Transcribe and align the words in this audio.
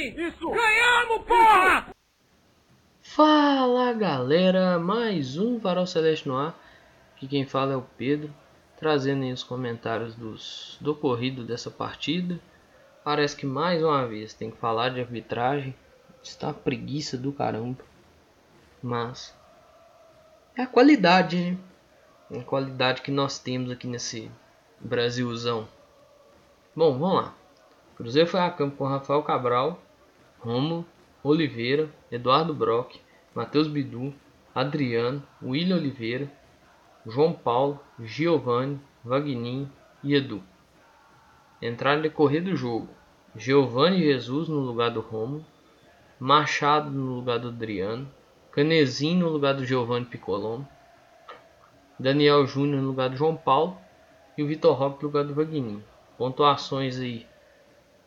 Foda-se! 0.00 0.20
Isso! 0.20 0.50
Ganhamos, 0.50 1.26
porra! 1.26 1.94
Fala 3.02 3.92
galera, 3.92 4.78
mais 4.78 5.36
um 5.36 5.60
Farol 5.60 5.86
Celeste 5.86 6.26
no 6.26 6.38
ar. 6.38 6.58
Aqui 7.14 7.28
quem 7.28 7.44
fala 7.44 7.74
é 7.74 7.76
o 7.76 7.84
Pedro, 7.98 8.32
trazendo 8.78 9.24
aí 9.24 9.32
os 9.32 9.42
comentários 9.42 10.14
dos, 10.14 10.78
do 10.80 10.92
ocorrido 10.92 11.44
dessa 11.44 11.70
partida. 11.70 12.40
Parece 13.04 13.36
que 13.36 13.44
mais 13.44 13.82
uma 13.82 14.06
vez 14.06 14.32
tem 14.32 14.50
que 14.50 14.56
falar 14.56 14.90
de 14.90 15.00
arbitragem. 15.00 15.74
Está 16.22 16.52
preguiça 16.52 17.18
do 17.18 17.32
caramba. 17.32 17.84
Mas 18.82 19.36
é 20.56 20.62
a 20.62 20.66
qualidade, 20.66 21.36
né? 21.36 21.58
É 22.30 22.38
a 22.40 22.44
qualidade 22.44 23.02
que 23.02 23.10
nós 23.10 23.38
temos 23.38 23.70
aqui 23.70 23.86
nesse 23.86 24.30
Brasilzão. 24.78 25.68
Bom, 26.74 26.98
vamos 26.98 27.16
lá. 27.16 27.34
Cruzeiro 27.96 28.28
foi 28.28 28.40
a 28.40 28.50
campo 28.50 28.76
com 28.76 28.86
Rafael 28.86 29.22
Cabral, 29.22 29.78
Romulo, 30.40 30.84
Oliveira, 31.22 31.88
Eduardo 32.10 32.54
Brock, 32.54 32.96
Matheus 33.34 33.68
Bidu, 33.68 34.12
Adriano, 34.54 35.22
William 35.42 35.76
Oliveira, 35.76 36.30
João 37.06 37.32
Paulo, 37.32 37.78
Giovanni, 38.00 38.80
Vagninho 39.04 39.70
e 40.02 40.14
Edu. 40.14 40.42
Entraram 41.62 41.98
no 41.98 42.02
decorrer 42.02 42.42
do 42.42 42.56
jogo. 42.56 42.88
Giovanni 43.36 44.02
Jesus 44.02 44.48
no 44.48 44.58
lugar 44.58 44.90
do 44.90 45.00
Romulo, 45.00 45.44
Machado 46.18 46.90
no 46.90 47.14
lugar 47.14 47.38
do 47.38 47.48
Adriano, 47.48 48.10
Canezinho 48.50 49.20
no 49.20 49.28
lugar 49.28 49.54
do 49.54 49.64
Giovanni 49.64 50.04
Piccolombo, 50.04 50.66
Daniel 51.98 52.46
Júnior 52.46 52.82
no 52.82 52.88
lugar 52.88 53.10
do 53.10 53.16
João 53.16 53.36
Paulo 53.36 53.78
e 54.36 54.42
o 54.42 54.46
Vitor 54.46 54.76
Roque 54.76 55.02
no 55.02 55.08
lugar 55.08 55.24
do 55.24 55.34
Vagninho. 55.34 55.84
Pontuações 56.18 56.98
aí. 56.98 57.29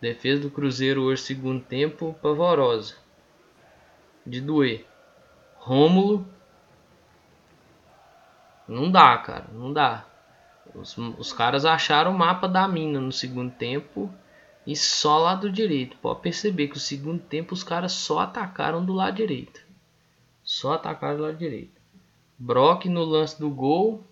Defesa 0.04 0.42
do 0.42 0.52
Cruzeiro 0.52 1.04
hoje 1.04 1.22
segundo 1.22 1.64
tempo 1.64 2.14
pavorosa. 2.22 2.98
De 4.26 4.42
doer. 4.42 4.86
Rômulo. 5.56 6.28
Não 8.68 8.92
dá, 8.92 9.18
cara. 9.20 9.46
Não 9.54 9.72
dá. 9.72 10.06
Os, 10.76 10.98
os 10.98 11.32
caras 11.32 11.64
acharam 11.64 12.12
o 12.12 12.18
mapa 12.18 12.50
da 12.50 12.68
mina 12.68 13.00
no 13.00 13.14
segundo 13.14 13.54
tempo 13.54 14.14
e 14.68 14.76
só 14.76 15.20
lado 15.20 15.50
direito. 15.50 15.96
Pode 15.96 16.20
perceber 16.20 16.68
que 16.68 16.76
o 16.76 16.82
segundo 16.82 17.22
tempo 17.22 17.54
os 17.54 17.64
caras 17.64 17.94
só 17.94 18.20
atacaram 18.20 18.84
do 18.84 18.92
lado 18.92 19.16
direito. 19.16 19.62
Só 20.44 20.74
atacaram 20.74 21.16
do 21.16 21.24
lado 21.24 21.38
direito. 21.38 21.82
Brock 22.38 22.88
no 22.88 23.06
lance 23.06 23.40
do 23.40 23.50
gol 23.50 24.04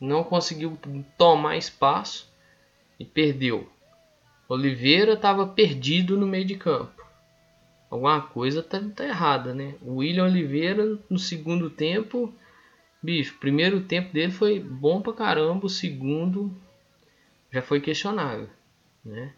não 0.00 0.22
conseguiu 0.22 0.78
tomar 1.18 1.56
espaço 1.56 2.32
e 2.96 3.04
perdeu. 3.04 3.68
Oliveira 4.48 5.14
estava 5.14 5.46
perdido 5.46 6.16
no 6.16 6.26
meio 6.26 6.44
de 6.44 6.54
campo. 6.54 7.04
Alguma 7.90 8.20
coisa 8.20 8.62
tá, 8.62 8.80
tá, 8.94 9.04
errada, 9.04 9.54
né? 9.54 9.74
O 9.80 9.96
William 9.96 10.24
Oliveira 10.24 10.98
no 11.08 11.18
segundo 11.18 11.70
tempo, 11.70 12.32
bicho, 13.02 13.38
primeiro 13.38 13.80
tempo 13.80 14.12
dele 14.12 14.32
foi 14.32 14.60
bom 14.60 15.00
pra 15.00 15.12
caramba, 15.12 15.66
o 15.66 15.70
segundo 15.70 16.52
já 17.50 17.62
foi 17.62 17.80
questionável, 17.80 18.48
né? 19.04 19.32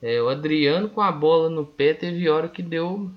É, 0.00 0.22
o 0.22 0.28
Adriano 0.28 0.88
com 0.88 1.00
a 1.00 1.10
bola 1.10 1.50
no 1.50 1.66
pé 1.66 1.92
teve 1.92 2.28
hora 2.28 2.48
que 2.48 2.62
deu 2.62 3.10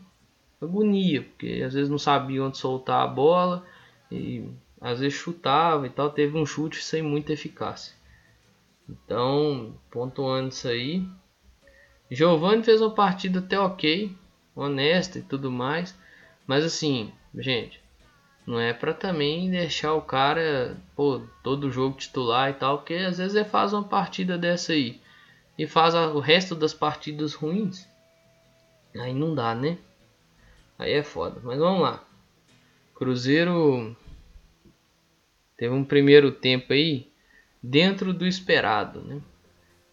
agonia, 0.59 1.21
porque 1.21 1.61
às 1.65 1.73
vezes 1.73 1.89
não 1.89 1.99
sabia 1.99 2.43
onde 2.43 2.57
soltar 2.57 3.03
a 3.03 3.07
bola 3.07 3.65
e 4.11 4.43
às 4.79 4.99
vezes 4.99 5.17
chutava 5.17 5.85
e 5.85 5.89
tal, 5.89 6.09
teve 6.09 6.37
um 6.37 6.45
chute 6.45 6.83
sem 6.83 7.03
muita 7.03 7.33
eficácia. 7.33 7.93
Então, 8.91 9.73
pontuando 9.89 10.49
isso 10.49 10.67
aí. 10.67 11.07
Giovanni 12.09 12.61
fez 12.61 12.81
uma 12.81 12.93
partida 12.93 13.39
até 13.39 13.57
ok, 13.57 14.13
honesta 14.53 15.19
e 15.19 15.21
tudo 15.21 15.49
mais, 15.49 15.97
mas 16.45 16.65
assim, 16.65 17.09
gente, 17.35 17.81
não 18.45 18.59
é 18.59 18.73
para 18.73 18.93
também 18.93 19.49
deixar 19.49 19.93
o 19.93 20.01
cara, 20.01 20.77
pô, 20.93 21.21
todo 21.41 21.71
jogo 21.71 21.97
titular 21.97 22.49
e 22.49 22.53
tal, 22.53 22.79
porque 22.79 22.95
às 22.95 23.17
vezes 23.17 23.35
ele 23.35 23.45
faz 23.45 23.71
uma 23.71 23.83
partida 23.83 24.37
dessa 24.37 24.73
aí 24.73 24.99
e 25.57 25.65
faz 25.65 25.95
o 25.95 26.19
resto 26.19 26.53
das 26.53 26.73
partidas 26.73 27.33
ruins. 27.33 27.87
Aí 28.93 29.13
não 29.13 29.33
dá, 29.33 29.55
né? 29.55 29.77
Aí 30.77 30.91
é 30.91 31.03
foda. 31.03 31.39
Mas 31.43 31.59
vamos 31.59 31.81
lá. 31.81 32.03
Cruzeiro 32.93 33.95
teve 35.55 35.73
um 35.73 35.85
primeiro 35.85 36.31
tempo 36.31 36.73
aí 36.73 37.10
dentro 37.61 38.13
do 38.13 38.25
esperado, 38.25 39.01
né? 39.01 39.21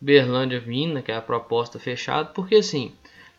Berlândia 0.00 0.60
vindo, 0.60 1.02
que 1.02 1.10
é 1.10 1.16
a 1.16 1.22
proposta 1.22 1.78
fechada, 1.78 2.30
porque 2.30 2.56
assim, 2.56 2.94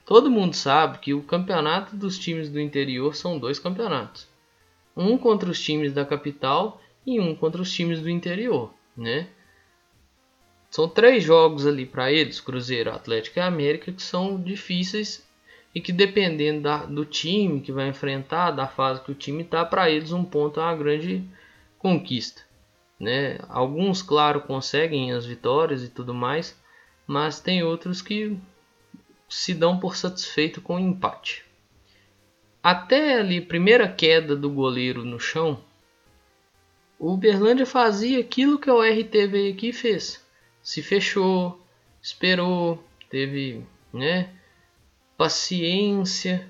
todo 0.06 0.30
mundo 0.30 0.54
sabe 0.54 1.00
que 1.00 1.14
o 1.14 1.24
campeonato 1.24 1.96
dos 1.96 2.20
times 2.20 2.50
do 2.50 2.60
interior 2.60 3.16
são 3.16 3.40
dois 3.40 3.58
campeonatos. 3.58 4.28
Um 4.96 5.18
contra 5.18 5.50
os 5.50 5.62
times 5.62 5.94
da 5.94 6.06
capital 6.06 6.82
e 7.06 7.20
um 7.20 7.34
contra 7.34 7.62
os 7.62 7.72
times 7.72 8.02
do 8.02 8.10
interior, 8.10 8.74
né? 8.96 9.28
São 10.70 10.88
três 10.88 11.24
jogos 11.24 11.66
ali 11.66 11.86
para 11.86 12.12
eles, 12.12 12.40
Cruzeiro, 12.40 12.92
Atlético 12.92 13.40
e 13.40 13.42
América, 13.42 13.92
que 13.92 14.04
são 14.04 14.40
difíceis 14.40 15.28
e 15.74 15.82
que 15.82 15.92
dependendo 15.92 16.62
da, 16.62 16.86
do 16.86 17.06
time 17.06 17.62
que 17.62 17.72
vai 17.72 17.88
enfrentar, 17.88 18.52
da 18.52 18.68
fase 18.68 19.02
que 19.02 19.12
o 19.12 19.16
time 19.16 19.44
está, 19.44 19.66
para 19.66 19.90
eles 19.90 20.12
um 20.12 20.24
ponto 20.24 20.60
é 20.60 20.64
uma 20.64 20.76
grande 20.76 21.24
conquista. 21.80 22.49
Né? 23.00 23.38
Alguns, 23.48 24.02
claro, 24.02 24.42
conseguem 24.42 25.12
as 25.12 25.26
vitórias 25.26 25.84
e 25.84 25.90
tudo 25.90 26.14
mais, 26.14 26.60
mas 27.08 27.40
tem 27.40 27.64
outros 27.64 28.02
que 28.02 28.38
se 29.30 29.54
dão 29.54 29.80
por 29.80 29.96
satisfeito 29.96 30.60
com 30.60 30.76
o 30.76 30.80
empate. 30.80 31.46
Até 32.62 33.20
ali, 33.20 33.40
primeira 33.40 33.88
queda 33.88 34.36
do 34.36 34.50
goleiro 34.50 35.06
no 35.06 35.20
chão, 35.20 35.64
o 37.00 37.14
Uberlândia 37.14 37.66
fazia 37.66 38.20
aquilo 38.20 38.60
que 38.60 38.70
o 38.70 38.82
RT 38.82 39.28
veio 39.28 39.54
aqui 39.54 39.72
fez. 39.72 40.22
Se 40.62 40.82
fechou, 40.82 41.58
esperou, 42.02 42.84
teve 43.10 43.66
né, 43.94 44.30
paciência, 45.18 46.46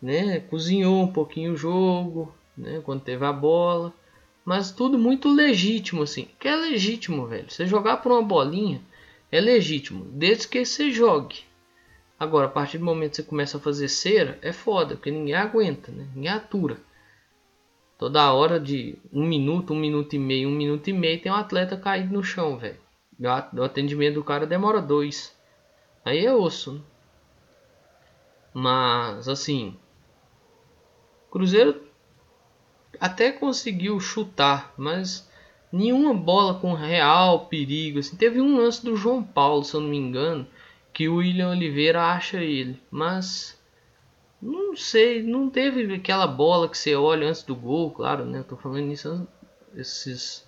né, 0.00 0.38
cozinhou 0.38 1.02
um 1.02 1.12
pouquinho 1.12 1.54
o 1.54 1.56
jogo, 1.56 2.32
né, 2.56 2.80
quando 2.84 3.02
teve 3.02 3.24
a 3.24 3.32
bola 3.32 3.92
mas 4.48 4.70
tudo 4.70 4.98
muito 4.98 5.28
legítimo, 5.28 6.04
assim. 6.04 6.26
Que 6.40 6.48
é 6.48 6.56
legítimo, 6.56 7.26
velho. 7.26 7.50
Você 7.50 7.66
jogar 7.66 7.98
por 7.98 8.12
uma 8.12 8.22
bolinha 8.22 8.80
é 9.30 9.38
legítimo, 9.42 10.06
desde 10.06 10.48
que 10.48 10.64
você 10.64 10.90
jogue. 10.90 11.40
Agora, 12.18 12.46
a 12.46 12.50
partir 12.50 12.78
do 12.78 12.84
momento 12.86 13.10
que 13.10 13.16
você 13.16 13.22
começa 13.24 13.58
a 13.58 13.60
fazer 13.60 13.88
cera, 13.88 14.38
é 14.40 14.50
foda, 14.50 14.94
porque 14.94 15.10
ninguém 15.10 15.34
aguenta, 15.34 15.92
né? 15.92 16.08
Ninguém 16.14 16.30
atura. 16.30 16.78
Toda 17.98 18.32
hora 18.32 18.58
de 18.58 18.96
um 19.12 19.26
minuto, 19.26 19.74
um 19.74 19.78
minuto 19.78 20.16
e 20.16 20.18
meio, 20.18 20.48
um 20.48 20.56
minuto 20.56 20.88
e 20.88 20.94
meio, 20.94 21.20
tem 21.20 21.30
um 21.30 21.34
atleta 21.34 21.76
caído 21.76 22.14
no 22.14 22.24
chão, 22.24 22.56
velho. 22.56 22.78
O 23.52 23.62
atendimento 23.62 24.14
do 24.14 24.24
cara 24.24 24.46
demora 24.46 24.80
dois. 24.80 25.38
Aí 26.02 26.24
é 26.24 26.34
osso. 26.34 26.72
Né? 26.72 26.80
Mas, 28.54 29.28
assim. 29.28 29.76
Cruzeiro 31.30 31.87
até 33.00 33.32
conseguiu 33.32 33.98
chutar, 34.00 34.72
mas 34.76 35.28
nenhuma 35.72 36.14
bola 36.14 36.54
com 36.54 36.72
real 36.72 37.46
perigo. 37.46 37.98
Assim. 37.98 38.16
Teve 38.16 38.40
um 38.40 38.56
lance 38.56 38.84
do 38.84 38.96
João 38.96 39.22
Paulo, 39.22 39.64
se 39.64 39.74
eu 39.74 39.80
não 39.80 39.88
me 39.88 39.96
engano, 39.96 40.46
que 40.92 41.08
o 41.08 41.16
William 41.16 41.50
Oliveira 41.50 42.02
acha 42.02 42.42
ele, 42.42 42.80
mas 42.90 43.58
não 44.40 44.76
sei, 44.76 45.22
não 45.22 45.50
teve 45.50 45.92
aquela 45.94 46.26
bola 46.26 46.68
que 46.68 46.78
você 46.78 46.94
olha 46.94 47.28
antes 47.28 47.42
do 47.42 47.54
gol, 47.54 47.90
claro, 47.90 48.24
né? 48.24 48.38
Eu 48.38 48.44
tô 48.44 48.56
falando 48.56 48.92
isso, 48.92 49.26
esses 49.74 50.46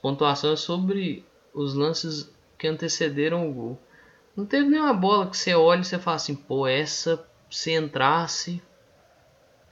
pontuações 0.00 0.60
sobre 0.60 1.24
os 1.52 1.74
lances 1.74 2.32
que 2.58 2.66
antecederam 2.66 3.48
o 3.48 3.52
gol. 3.52 3.78
Não 4.36 4.44
teve 4.44 4.68
nenhuma 4.68 4.92
bola 4.92 5.28
que 5.28 5.36
você 5.36 5.54
olha 5.54 5.80
e 5.80 5.84
você 5.84 5.98
fala 5.98 6.16
assim, 6.16 6.34
pô, 6.34 6.66
essa 6.66 7.24
se 7.50 7.72
entrasse 7.72 8.60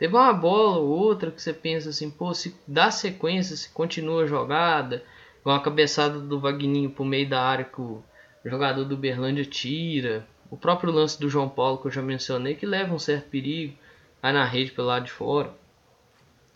Teve 0.03 0.17
uma 0.17 0.33
bola 0.33 0.79
ou 0.79 0.89
outra 0.89 1.31
que 1.31 1.41
você 1.41 1.53
pensa 1.53 1.91
assim, 1.91 2.11
pô, 2.11 2.35
se 2.35 2.57
dá 2.67 2.91
sequência, 2.91 3.55
se 3.55 3.71
continua 3.71 4.25
a 4.25 4.27
jogada, 4.27 5.05
uma 5.45 5.63
cabeçada 5.63 6.19
do 6.19 6.41
Vagninho 6.41 6.91
pro 6.91 7.05
meio 7.05 7.29
da 7.29 7.41
área 7.41 7.65
que 7.65 7.81
o 7.81 8.03
jogador 8.45 8.85
do 8.85 8.97
Berlândia 8.97 9.45
tira, 9.45 10.27
o 10.51 10.57
próprio 10.57 10.93
lance 10.93 11.21
do 11.21 11.29
João 11.29 11.49
Paulo 11.49 11.79
que 11.79 11.87
eu 11.87 11.93
já 11.93 12.03
mencionei, 12.03 12.57
que 12.57 12.67
leva 12.67 12.93
um 12.93 12.99
certo 12.99 13.29
perigo, 13.29 13.77
vai 14.21 14.33
na 14.33 14.45
rede 14.45 14.73
pelo 14.73 14.89
lado 14.89 15.05
de 15.05 15.13
fora. 15.13 15.55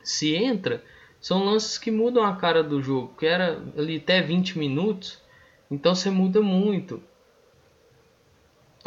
Se 0.02 0.34
entra, 0.34 0.82
são 1.20 1.44
lances 1.44 1.78
que 1.78 1.92
mudam 1.92 2.24
a 2.24 2.34
cara 2.34 2.64
do 2.64 2.82
jogo, 2.82 3.14
que 3.16 3.26
era 3.26 3.62
ali 3.78 3.98
até 3.98 4.20
20 4.20 4.58
minutos, 4.58 5.22
então 5.70 5.94
você 5.94 6.10
muda 6.10 6.40
muito 6.40 7.00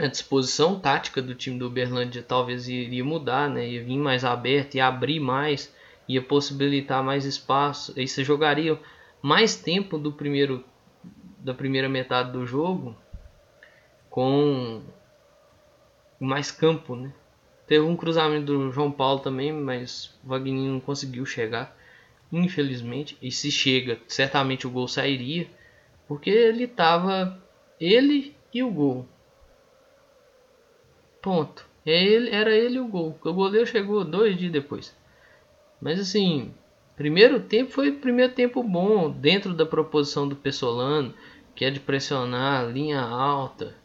a 0.05 0.09
disposição 0.09 0.79
tática 0.79 1.21
do 1.21 1.35
time 1.35 1.57
do 1.57 1.67
Uberlândia 1.67 2.23
talvez 2.23 2.67
iria 2.67 3.03
mudar, 3.03 3.49
né? 3.49 3.67
Ia 3.67 3.83
vir 3.83 3.97
mais 3.97 4.23
aberto, 4.23 4.75
ia 4.75 4.87
abrir 4.87 5.19
mais, 5.19 5.73
ia 6.07 6.21
possibilitar 6.21 7.03
mais 7.03 7.25
espaço. 7.25 7.93
Aí 7.97 8.07
você 8.07 8.23
jogaria 8.23 8.79
mais 9.21 9.55
tempo 9.55 9.97
do 9.97 10.11
primeiro 10.11 10.63
da 11.39 11.53
primeira 11.53 11.87
metade 11.87 12.31
do 12.31 12.45
jogo 12.45 12.95
com 14.09 14.81
mais 16.19 16.51
campo, 16.51 16.95
né? 16.95 17.13
Teve 17.65 17.85
um 17.85 17.95
cruzamento 17.95 18.45
do 18.45 18.71
João 18.71 18.91
Paulo 18.91 19.19
também, 19.19 19.53
mas 19.53 20.17
o 20.23 20.29
Wagner 20.29 20.71
não 20.71 20.79
conseguiu 20.79 21.25
chegar, 21.25 21.77
infelizmente. 22.31 23.17
E 23.21 23.31
se 23.31 23.51
chega, 23.51 23.99
certamente 24.07 24.65
o 24.65 24.71
gol 24.71 24.87
sairia, 24.87 25.47
porque 26.07 26.29
ele 26.29 26.67
tava 26.67 27.41
ele 27.79 28.35
e 28.53 28.63
o 28.63 28.71
gol. 28.71 29.07
Ponto. 31.21 31.65
É 31.85 32.35
era 32.35 32.55
ele 32.55 32.79
o 32.79 32.87
gol. 32.87 33.17
O 33.23 33.33
goleiro 33.33 33.65
chegou 33.65 34.03
dois 34.03 34.37
dias 34.37 34.51
depois. 34.51 34.95
Mas 35.81 35.99
assim, 35.99 36.53
primeiro 36.95 37.39
tempo 37.39 37.71
foi 37.71 37.91
primeiro 37.91 38.33
tempo 38.33 38.61
bom 38.61 39.09
dentro 39.09 39.53
da 39.53 39.65
proposição 39.65 40.27
do 40.27 40.35
Pessolano, 40.35 41.13
que 41.55 41.65
é 41.65 41.69
de 41.69 41.79
pressionar 41.79 42.69
linha 42.69 43.01
alta, 43.01 43.75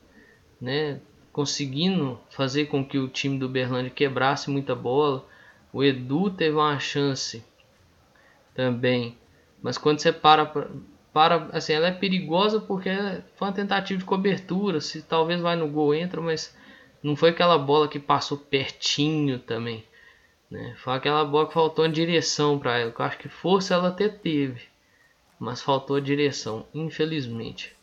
né? 0.60 1.00
conseguindo 1.34 2.16
fazer 2.30 2.66
com 2.66 2.86
que 2.86 2.96
o 2.96 3.08
time 3.08 3.36
do 3.40 3.48
Berlândia 3.48 3.90
quebrasse 3.90 4.48
muita 4.48 4.72
bola. 4.72 5.26
O 5.72 5.82
Edu 5.82 6.30
teve 6.30 6.54
uma 6.54 6.78
chance 6.78 7.44
também, 8.54 9.18
mas 9.60 9.76
quando 9.76 9.98
você 9.98 10.12
para 10.12 10.46
para 11.12 11.48
assim, 11.52 11.72
ela 11.72 11.88
é 11.88 11.92
perigosa 11.92 12.60
porque 12.60 12.88
foi 13.34 13.48
uma 13.48 13.54
tentativa 13.54 13.98
de 13.98 14.04
cobertura, 14.04 14.80
se 14.80 15.02
talvez 15.02 15.40
vai 15.40 15.56
no 15.56 15.68
gol 15.68 15.92
entra, 15.92 16.20
mas 16.20 16.56
não 17.04 17.14
foi 17.14 17.28
aquela 17.28 17.58
bola 17.58 17.86
que 17.86 17.98
passou 18.00 18.38
pertinho 18.38 19.38
também, 19.38 19.84
né? 20.50 20.74
Foi 20.78 20.94
aquela 20.94 21.22
bola 21.22 21.46
que 21.46 21.52
faltou 21.52 21.86
direção 21.86 22.58
para 22.58 22.78
ela. 22.78 22.94
Eu 22.98 23.04
acho 23.04 23.18
que 23.18 23.28
força 23.28 23.74
ela 23.74 23.88
até 23.88 24.08
teve, 24.08 24.62
mas 25.38 25.60
faltou 25.60 25.96
a 25.96 26.00
direção, 26.00 26.66
infelizmente. 26.72 27.76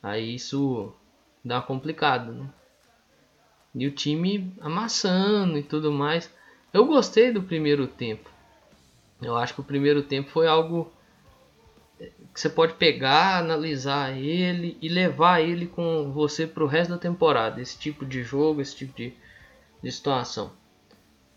Aí 0.00 0.36
isso 0.36 0.94
dá 1.44 1.60
complicado, 1.60 2.32
né? 2.32 2.48
E 3.74 3.88
o 3.88 3.90
time 3.90 4.54
amassando 4.60 5.58
e 5.58 5.62
tudo 5.64 5.90
mais. 5.90 6.32
Eu 6.72 6.86
gostei 6.86 7.32
do 7.32 7.42
primeiro 7.42 7.88
tempo. 7.88 8.30
Eu 9.20 9.36
acho 9.36 9.52
que 9.52 9.60
o 9.60 9.64
primeiro 9.64 10.04
tempo 10.04 10.30
foi 10.30 10.46
algo 10.46 10.92
que 12.32 12.40
você 12.40 12.48
pode 12.48 12.74
pegar, 12.74 13.38
analisar 13.38 14.16
ele 14.16 14.76
e 14.80 14.88
levar 14.88 15.40
ele 15.40 15.66
com 15.66 16.10
você 16.12 16.46
para 16.46 16.64
o 16.64 16.66
resto 16.66 16.90
da 16.90 16.98
temporada. 16.98 17.60
Esse 17.60 17.78
tipo 17.78 18.04
de 18.04 18.22
jogo, 18.22 18.60
esse 18.60 18.76
tipo 18.76 18.96
de, 18.96 19.14
de 19.82 19.92
situação. 19.92 20.52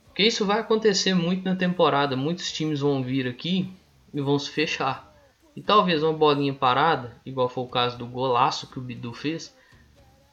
Porque 0.05 0.23
isso 0.23 0.45
vai 0.45 0.59
acontecer 0.59 1.13
muito 1.13 1.43
na 1.43 1.55
temporada. 1.55 2.15
Muitos 2.15 2.51
times 2.51 2.79
vão 2.79 3.03
vir 3.03 3.27
aqui 3.27 3.71
e 4.13 4.19
vão 4.19 4.39
se 4.39 4.49
fechar. 4.49 5.15
E 5.55 5.61
talvez 5.61 6.03
uma 6.03 6.13
bolinha 6.13 6.53
parada, 6.53 7.15
igual 7.25 7.49
foi 7.49 7.63
o 7.63 7.67
caso 7.67 7.97
do 7.97 8.05
golaço 8.05 8.67
que 8.67 8.79
o 8.79 8.81
Bidu 8.81 9.13
fez, 9.13 9.55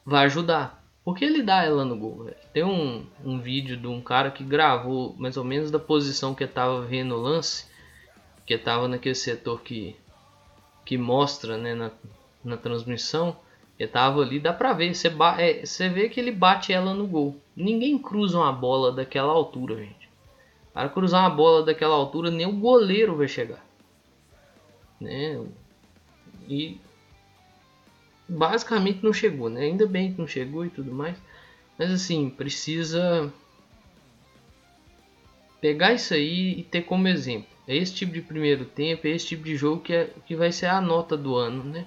vai 0.05 0.27
ajudar. 0.27 0.85
Por 1.05 1.17
que 1.17 1.25
ele 1.25 1.43
dá 1.43 1.63
ela 1.63 1.85
no 1.85 1.99
gol? 1.99 2.31
Tem 2.53 2.65
um, 2.65 3.05
um 3.23 3.39
vídeo 3.39 3.77
de 3.77 3.87
um 3.87 4.01
cara 4.01 4.31
que 4.31 4.43
gravou 4.43 5.15
mais 5.19 5.37
ou 5.37 5.45
menos 5.45 5.71
da 5.71 5.79
posição 5.79 6.35
que 6.35 6.45
estava 6.45 6.81
vendo 6.81 7.15
o 7.15 7.21
lance, 7.21 7.67
que 8.47 8.55
estava 8.55 8.89
naquele 8.89 9.15
setor 9.15 9.61
que, 9.61 9.97
que 10.85 10.99
mostra 10.99 11.57
né, 11.57 11.75
na, 11.75 11.91
na 12.45 12.57
transmissão. 12.57 13.37
Ele 13.79 13.89
tava 13.89 14.21
ali, 14.21 14.39
dá 14.39 14.53
pra 14.53 14.73
ver. 14.73 14.95
Você, 14.95 15.09
é, 15.39 15.65
você 15.65 15.89
vê 15.89 16.09
que 16.09 16.21
ele 16.21 16.31
bate 16.31 16.73
ela 16.73 16.95
no 16.95 17.07
gol. 17.07 17.37
Ninguém 17.57 17.99
cruza 17.99 18.39
uma 18.39 18.53
bola 18.53 18.93
daquela 18.93 19.33
altura, 19.33 19.77
gente. 19.77 20.09
Para 20.73 20.89
cruzar 20.89 21.23
uma 21.23 21.35
bola 21.35 21.65
daquela 21.65 21.95
altura, 21.95 22.31
nem 22.31 22.47
o 22.47 22.53
goleiro 22.53 23.17
vai 23.17 23.29
chegar. 23.29 23.65
Né? 25.01 25.45
E 26.49 26.81
basicamente 28.29 29.03
não 29.03 29.13
chegou, 29.13 29.49
né? 29.49 29.63
Ainda 29.63 29.87
bem 29.87 30.13
que 30.13 30.21
não 30.21 30.27
chegou 30.27 30.65
e 30.65 30.71
tudo 30.71 30.93
mais. 30.93 31.17
Mas 31.79 31.91
assim, 31.91 32.31
precisa 32.31 33.33
pegar 35.61 35.93
isso 35.93 36.15
aí 36.15 36.61
e 36.61 36.63
ter 36.63 36.83
como 36.83 37.09
exemplo. 37.09 37.54
É 37.66 37.76
esse 37.76 37.94
tipo 37.94 38.12
de 38.12 38.20
primeiro 38.20 38.64
tempo, 38.64 39.06
é 39.06 39.11
esse 39.11 39.26
tipo 39.26 39.44
de 39.44 39.56
jogo 39.56 39.82
que, 39.82 39.93
é, 39.93 40.11
que 40.26 40.37
vai 40.37 40.52
ser 40.52 40.66
a 40.66 40.81
nota 40.81 41.16
do 41.16 41.34
ano, 41.34 41.64
né? 41.64 41.87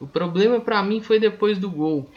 O 0.00 0.06
problema 0.06 0.60
para 0.60 0.82
mim 0.82 1.00
foi 1.00 1.18
depois 1.18 1.58
do 1.58 1.70
gol. 1.70 2.10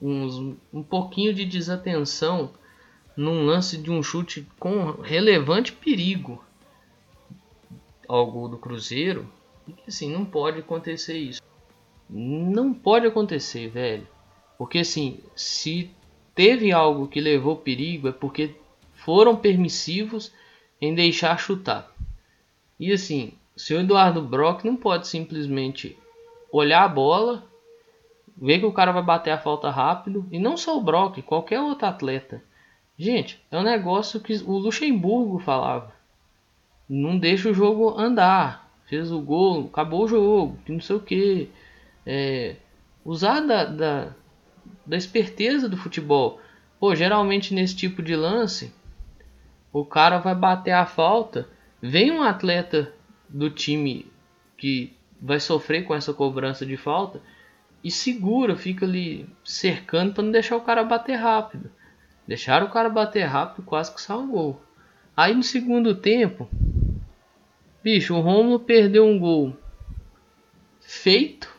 Um 0.00 0.82
pouquinho 0.88 1.34
de 1.34 1.44
desatenção 1.44 2.52
num 3.16 3.44
lance 3.44 3.76
de 3.76 3.90
um 3.90 4.00
chute 4.00 4.46
com 4.60 4.92
relevante 5.02 5.72
perigo 5.72 6.42
ao 8.08 8.30
gol 8.30 8.48
do 8.48 8.56
Cruzeiro. 8.56 9.28
E 9.66 9.74
assim, 9.88 10.10
não 10.10 10.24
pode 10.24 10.60
acontecer 10.60 11.18
isso. 11.18 11.42
Não 12.08 12.72
pode 12.72 13.06
acontecer, 13.06 13.68
velho. 13.68 14.06
Porque 14.56 14.78
assim, 14.78 15.20
se 15.34 15.90
teve 16.34 16.72
algo 16.72 17.08
que 17.08 17.20
levou 17.20 17.56
perigo 17.56 18.08
é 18.08 18.12
porque 18.12 18.54
foram 18.94 19.36
permissivos 19.36 20.32
em 20.80 20.94
deixar 20.94 21.38
chutar. 21.38 21.90
E 22.78 22.92
assim, 22.92 23.32
o 23.56 23.60
senhor 23.60 23.80
Eduardo 23.80 24.22
Brock 24.22 24.64
não 24.64 24.76
pode 24.76 25.08
simplesmente 25.08 25.98
olhar 26.52 26.84
a 26.84 26.88
bola, 26.88 27.44
ver 28.36 28.60
que 28.60 28.66
o 28.66 28.72
cara 28.72 28.92
vai 28.92 29.02
bater 29.02 29.30
a 29.30 29.38
falta 29.38 29.70
rápido, 29.70 30.26
e 30.30 30.38
não 30.38 30.56
só 30.56 30.78
o 30.78 30.82
Brock, 30.82 31.20
qualquer 31.22 31.60
outro 31.60 31.86
atleta. 31.86 32.42
Gente, 32.96 33.40
é 33.50 33.58
um 33.58 33.62
negócio 33.62 34.20
que 34.20 34.34
o 34.44 34.58
Luxemburgo 34.58 35.38
falava. 35.38 35.92
Não 36.88 37.18
deixa 37.18 37.50
o 37.50 37.54
jogo 37.54 37.98
andar. 37.98 38.68
Fez 38.86 39.12
o 39.12 39.20
gol, 39.20 39.68
acabou 39.70 40.04
o 40.04 40.08
jogo, 40.08 40.58
que 40.64 40.72
não 40.72 40.80
sei 40.80 40.96
o 40.96 41.00
que 41.00 41.50
é, 42.06 42.56
usar 43.04 43.40
da, 43.40 43.64
da, 43.64 44.12
da 44.86 44.96
esperteza 44.96 45.68
do 45.68 45.76
futebol. 45.76 46.40
Pô, 46.80 46.94
geralmente 46.94 47.52
nesse 47.52 47.76
tipo 47.76 48.02
de 48.02 48.16
lance, 48.16 48.72
o 49.80 49.86
cara 49.86 50.18
vai 50.18 50.34
bater 50.34 50.72
a 50.72 50.86
falta, 50.86 51.48
vem 51.80 52.10
um 52.10 52.22
atleta 52.22 52.92
do 53.28 53.50
time 53.50 54.10
que 54.56 54.96
vai 55.20 55.40
sofrer 55.40 55.84
com 55.84 55.94
essa 55.94 56.12
cobrança 56.14 56.64
de 56.64 56.76
falta 56.76 57.20
e 57.82 57.90
segura, 57.90 58.56
fica 58.56 58.84
ali 58.84 59.28
cercando 59.44 60.14
para 60.14 60.24
não 60.24 60.32
deixar 60.32 60.56
o 60.56 60.62
cara 60.62 60.82
bater 60.82 61.14
rápido. 61.14 61.70
Deixaram 62.26 62.66
o 62.66 62.70
cara 62.70 62.88
bater 62.88 63.24
rápido, 63.24 63.64
quase 63.64 63.94
que 63.94 64.02
saiu 64.02 64.20
um 64.20 64.28
gol. 64.28 64.62
Aí 65.16 65.34
no 65.34 65.42
segundo 65.42 65.94
tempo, 65.94 66.48
bicho, 67.82 68.14
o 68.14 68.20
Romulo 68.20 68.60
perdeu 68.60 69.06
um 69.06 69.18
gol 69.18 69.56
feito 70.80 71.56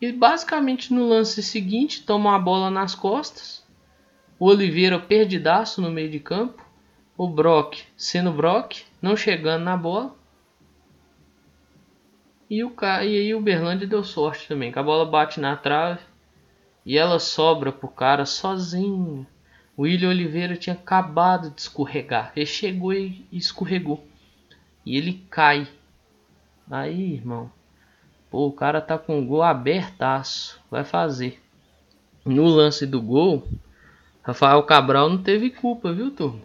e 0.00 0.12
basicamente 0.12 0.92
no 0.92 1.08
lance 1.08 1.42
seguinte 1.42 2.04
toma 2.04 2.34
a 2.34 2.38
bola 2.38 2.70
nas 2.70 2.94
costas. 2.94 3.63
O 4.44 4.48
Oliveira 4.48 4.98
perdidaço 4.98 5.80
no 5.80 5.90
meio 5.90 6.10
de 6.10 6.20
campo. 6.20 6.62
O 7.16 7.26
Brock 7.26 7.78
sendo 7.96 8.30
Brock, 8.30 8.82
não 9.00 9.16
chegando 9.16 9.64
na 9.64 9.74
bola. 9.74 10.14
E, 12.50 12.62
o, 12.62 12.70
e 12.78 12.84
aí 12.84 13.34
o 13.34 13.40
Berlândia 13.40 13.86
deu 13.86 14.04
sorte 14.04 14.46
também, 14.46 14.70
que 14.70 14.78
a 14.78 14.82
bola 14.82 15.06
bate 15.06 15.40
na 15.40 15.56
trave 15.56 16.02
e 16.84 16.98
ela 16.98 17.18
sobra 17.18 17.72
pro 17.72 17.88
cara 17.88 18.26
sozinho. 18.26 19.26
O 19.78 19.84
William 19.84 20.10
Oliveira 20.10 20.58
tinha 20.58 20.76
acabado 20.76 21.48
de 21.48 21.62
escorregar. 21.62 22.30
Ele 22.36 22.44
chegou 22.44 22.92
e 22.92 23.26
escorregou. 23.32 24.06
E 24.84 24.98
ele 24.98 25.24
cai. 25.30 25.66
Aí, 26.70 27.14
irmão. 27.14 27.50
Pô, 28.30 28.46
o 28.46 28.52
cara 28.52 28.82
tá 28.82 28.98
com 28.98 29.18
o 29.18 29.24
gol 29.24 29.42
abertaço. 29.42 30.60
Vai 30.70 30.84
fazer. 30.84 31.42
No 32.26 32.44
lance 32.44 32.86
do 32.86 33.00
gol, 33.00 33.48
Rafael 34.24 34.62
Cabral 34.62 35.10
não 35.10 35.22
teve 35.22 35.50
culpa, 35.50 35.92
viu, 35.92 36.10
turma? 36.10 36.40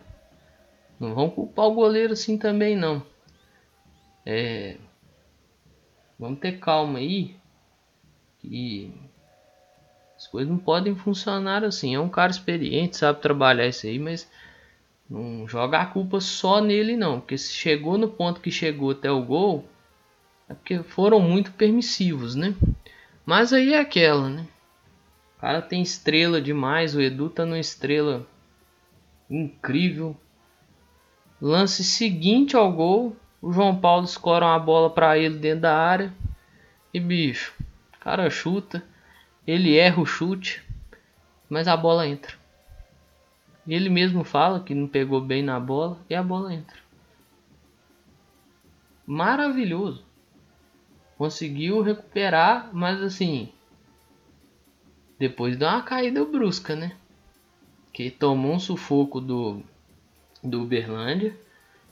Não 1.00 1.15
vão 1.15 1.29
culpar 1.29 1.65
o 1.65 1.74
goleiro 1.74 2.12
assim 2.12 2.38
também, 2.38 2.75
não. 2.75 3.01
É. 4.25 4.75
Vamos 6.19 6.39
ter 6.39 6.59
calma 6.59 7.00
aí. 7.00 7.38
Que 8.41 8.93
as 10.17 10.27
coisas 10.27 10.51
não 10.51 10.59
podem 10.59 10.93
funcionar 10.93 11.63
assim. 11.63 11.95
É 11.95 12.00
um 12.00 12.09
cara 12.09 12.31
experiente, 12.31 12.98
sabe 12.98 13.21
trabalhar 13.21 13.67
isso 13.67 13.88
aí, 13.88 13.98
mas 13.98 14.29
não 15.09 15.48
joga 15.48 15.79
a 15.79 15.86
culpa 15.86 16.19
só 16.19 16.59
nele, 16.59 16.98
não. 16.98 17.21
Porque 17.21 17.38
se 17.38 17.53
chegou 17.53 17.98
no 17.98 18.09
ponto 18.09 18.41
que 18.41 18.51
chegou 18.51 18.91
até 18.91 19.09
o 19.09 19.24
gol, 19.24 19.63
é 20.50 20.53
porque 20.53 20.83
foram 20.83 21.21
muito 21.21 21.53
permissivos, 21.53 22.36
né? 22.36 22.53
Mas 23.25 23.53
aí 23.53 23.74
é 23.74 23.79
aquela, 23.79 24.27
né? 24.27 24.45
O 25.39 25.41
cara 25.41 25.62
tem 25.62 25.81
estrela 25.81 26.41
demais, 26.41 26.93
o 26.93 27.00
Edu 27.00 27.29
tá 27.29 27.46
numa 27.46 27.58
estrela 27.58 28.27
incrível. 29.29 30.13
Lance 31.41 31.81
seguinte 31.81 32.58
ao 32.58 32.69
gol, 32.69 33.15
o 33.41 33.53
João 33.53 33.79
Paulo 33.79 34.03
escora 34.03 34.46
uma 34.46 34.60
bola 34.60 34.89
para 34.89 35.17
ele 35.17 35.38
dentro 35.38 35.62
da 35.62 35.77
área. 35.77 36.13
E 36.93 37.00
bicho, 37.00 37.53
o 37.96 38.00
cara 38.00 38.29
chuta, 38.29 38.84
ele 39.48 39.77
erra 39.77 40.01
o 40.01 40.05
chute, 40.05 40.62
mas 41.50 41.69
a 41.69 41.77
bola 41.77 42.05
entra. 42.05 42.34
E 43.65 43.74
ele 43.74 43.89
mesmo 43.89 44.25
fala 44.25 44.60
que 44.60 44.75
não 44.75 44.89
pegou 44.89 45.22
bem 45.22 45.41
na 45.41 45.58
bola 45.58 45.98
e 46.10 46.15
a 46.15 46.22
bola 46.22 46.53
entra. 46.53 46.77
Maravilhoso 49.08 50.03
conseguiu 51.17 51.81
recuperar, 51.81 52.69
mas 52.74 53.01
assim, 53.01 53.53
depois 55.19 55.57
deu 55.57 55.67
uma 55.67 55.83
caída 55.83 56.23
brusca, 56.23 56.75
né? 56.75 56.93
Que 57.91 58.09
tomou 58.09 58.53
um 58.53 58.59
sufoco 58.59 59.19
do, 59.19 59.61
do 60.41 60.61
Uberlândia, 60.61 61.35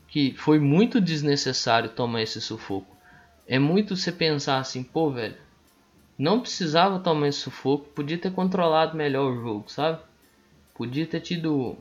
que 0.07 0.33
foi 0.37 0.59
muito 0.59 1.01
desnecessário 1.01 1.89
tomar 1.89 2.21
esse 2.21 2.39
sufoco. 2.39 2.95
É 3.45 3.59
muito 3.59 3.95
você 3.95 4.11
pensar 4.11 4.59
assim, 4.59 4.81
pô, 4.81 5.11
velho, 5.11 5.35
não 6.17 6.39
precisava 6.39 6.99
tomar 6.99 7.27
esse 7.27 7.39
sufoco, 7.39 7.89
podia 7.89 8.17
ter 8.17 8.31
controlado 8.31 8.95
melhor 8.95 9.31
o 9.31 9.41
jogo, 9.41 9.69
sabe? 9.69 9.99
Podia 10.73 11.05
ter 11.05 11.19
tido 11.19 11.77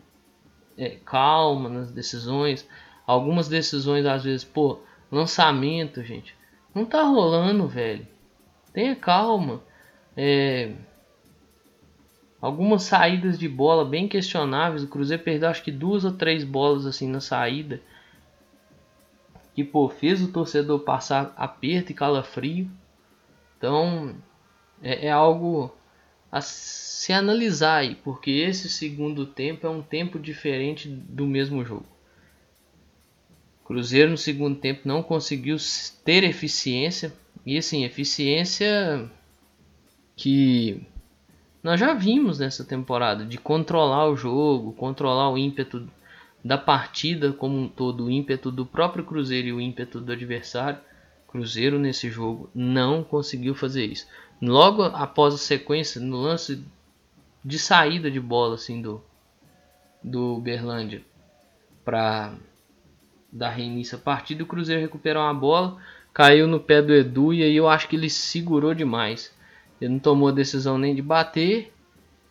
é, 0.77 0.97
calma 1.05 1.69
nas 1.69 1.91
decisões. 1.93 2.69
Algumas 3.07 3.49
decisões, 3.49 4.05
às 4.05 4.25
vezes, 4.25 4.45
pô, 4.45 4.81
lançamento, 5.13 6.03
gente. 6.03 6.35
Não 6.75 6.85
tá 6.85 7.03
rolando, 7.03 7.69
velho. 7.69 8.07
Tenha 8.73 8.97
calma. 8.97 9.63
É, 10.17 10.73
algumas 12.41 12.83
saídas 12.83 13.39
de 13.39 13.49
bola 13.49 13.85
bem 13.85 14.09
questionáveis. 14.09 14.83
O 14.83 14.89
Cruzeiro 14.89 15.23
perdeu 15.23 15.49
acho 15.49 15.63
que 15.63 15.73
duas 15.73 16.05
ou 16.05 16.13
três 16.13 16.45
bolas 16.45 16.87
assim 16.87 17.09
na 17.09 17.21
saída. 17.21 17.81
Que 19.55 19.65
pô, 19.65 19.89
fez 19.89 20.23
o 20.23 20.33
torcedor 20.33 20.81
passar 20.81 21.33
aperto 21.37 21.93
e 21.93 21.95
calafrio. 21.95 22.71
Então 23.57 24.15
é, 24.83 25.07
é 25.07 25.11
algo 25.11 25.75
a 26.31 26.41
se 26.41 27.13
analisar 27.13 27.77
aí, 27.77 27.95
porque 27.95 28.31
esse 28.31 28.69
segundo 28.69 29.25
tempo 29.25 29.67
é 29.67 29.71
um 29.71 29.83
tempo 29.83 30.19
diferente 30.19 30.89
do 30.89 31.27
mesmo 31.27 31.65
jogo. 31.65 31.87
Cruzeiro 33.65 34.11
no 34.11 34.19
segundo 34.19 34.59
tempo 34.59 34.83
não 34.85 35.03
conseguiu 35.03 35.57
ter 36.05 36.23
eficiência 36.23 37.13
e 37.45 37.57
assim, 37.57 37.85
eficiência 37.85 39.11
que 40.15 40.87
nós 41.67 41.81
já 41.81 41.95
vimos 41.95 42.39
nessa 42.39 42.65
temporada 42.65 43.25
de 43.25 43.39
controlar 43.39 44.09
o 44.09 44.17
jogo, 44.17 44.73
controlar 44.75 45.31
o 45.31 45.37
ímpeto 45.37 45.89
da 46.45 46.57
partida 46.57 47.33
como 47.33 47.59
um 47.59 47.69
todo, 47.69 48.05
o 48.05 48.11
ímpeto 48.11 48.53
do 48.53 48.65
próprio 48.65 49.03
Cruzeiro 49.03 49.49
e 49.49 49.53
o 49.53 49.61
ímpeto 49.61 50.01
do 50.01 50.13
adversário. 50.13 50.79
Cruzeiro 51.27 51.77
nesse 51.77 52.09
jogo 52.09 52.49
não 52.55 53.03
conseguiu 53.03 53.53
fazer 53.53 53.85
isso. 53.85 54.07
Logo 54.41 54.85
após 54.85 55.35
a 55.35 55.39
sequência, 55.39 56.01
no 56.01 56.19
lance 56.19 56.65
de 57.45 57.59
saída 57.59 58.09
de 58.13 58.21
bola 58.21 58.55
assim 58.55 58.81
do 58.81 59.03
do 60.01 60.39
Berlândia 60.39 61.03
para 61.85 62.33
dar 63.33 63.51
reinício 63.51 63.99
à 63.99 64.01
partida, 64.01 64.45
o 64.45 64.47
Cruzeiro 64.47 64.81
recuperou 64.81 65.21
uma 65.21 65.35
bola, 65.35 65.79
caiu 66.15 66.47
no 66.47 66.61
pé 66.61 66.81
do 66.81 66.95
Edu 66.95 67.35
e 67.35 67.43
aí 67.43 67.57
eu 67.57 67.69
acho 67.69 67.89
que 67.89 67.97
ele 67.97 68.09
segurou 68.09 68.73
demais. 68.73 69.35
Ele 69.81 69.93
não 69.93 69.99
tomou 69.99 70.29
a 70.29 70.33
decisão 70.33 70.79
nem 70.79 70.95
de 70.95 71.03
bater 71.03 71.73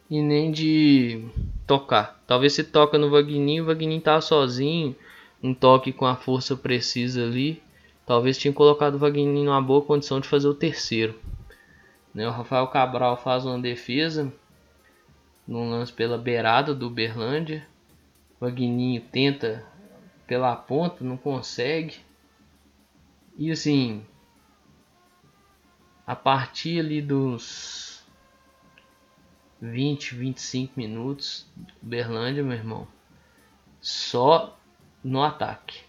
e 0.10 0.22
nem 0.22 0.52
de 0.52 1.26
tocar. 1.68 2.22
Talvez 2.26 2.54
se 2.54 2.64
toca 2.64 2.98
no 2.98 3.10
Vagninho, 3.10 3.64
o 3.64 3.66
Vagninho 3.68 4.02
tava 4.02 4.22
sozinho, 4.22 4.96
um 5.42 5.54
toque 5.54 5.92
com 5.92 6.06
a 6.06 6.16
força 6.16 6.56
precisa 6.56 7.24
ali. 7.24 7.62
Talvez 8.06 8.38
tinha 8.38 8.54
colocado 8.54 8.96
o 8.96 9.00
Vagninho 9.00 9.46
numa 9.46 9.62
boa 9.62 9.82
condição 9.82 10.20
de 10.20 10.28
fazer 10.28 10.48
o 10.48 10.54
terceiro. 10.54 11.16
Né? 12.14 12.28
O 12.28 12.32
Rafael 12.32 12.68
Cabral 12.68 13.18
faz 13.18 13.46
uma 13.46 13.60
defesa 13.60 14.32
num 15.48 15.70
lance 15.70 15.92
pela 15.92 16.18
beirada 16.18 16.74
do 16.74 16.90
Berlândia. 16.90 17.68
O 18.40 18.46
Vagninho 18.46 19.02
tenta 19.12 19.66
pela 20.28 20.56
ponta, 20.56 21.04
não 21.04 21.18
consegue. 21.18 21.96
E 23.38 23.52
assim, 23.52 24.04
a 26.06 26.16
partir 26.16 26.80
ali 26.80 27.02
dos 27.02 28.04
20, 29.62 30.16
25 30.16 30.74
minutos, 30.78 31.48
Berlândia, 31.82 32.44
meu 32.44 32.58
irmão, 32.58 32.88
só 33.82 34.58
no 35.04 35.24
ataque. 35.24 35.80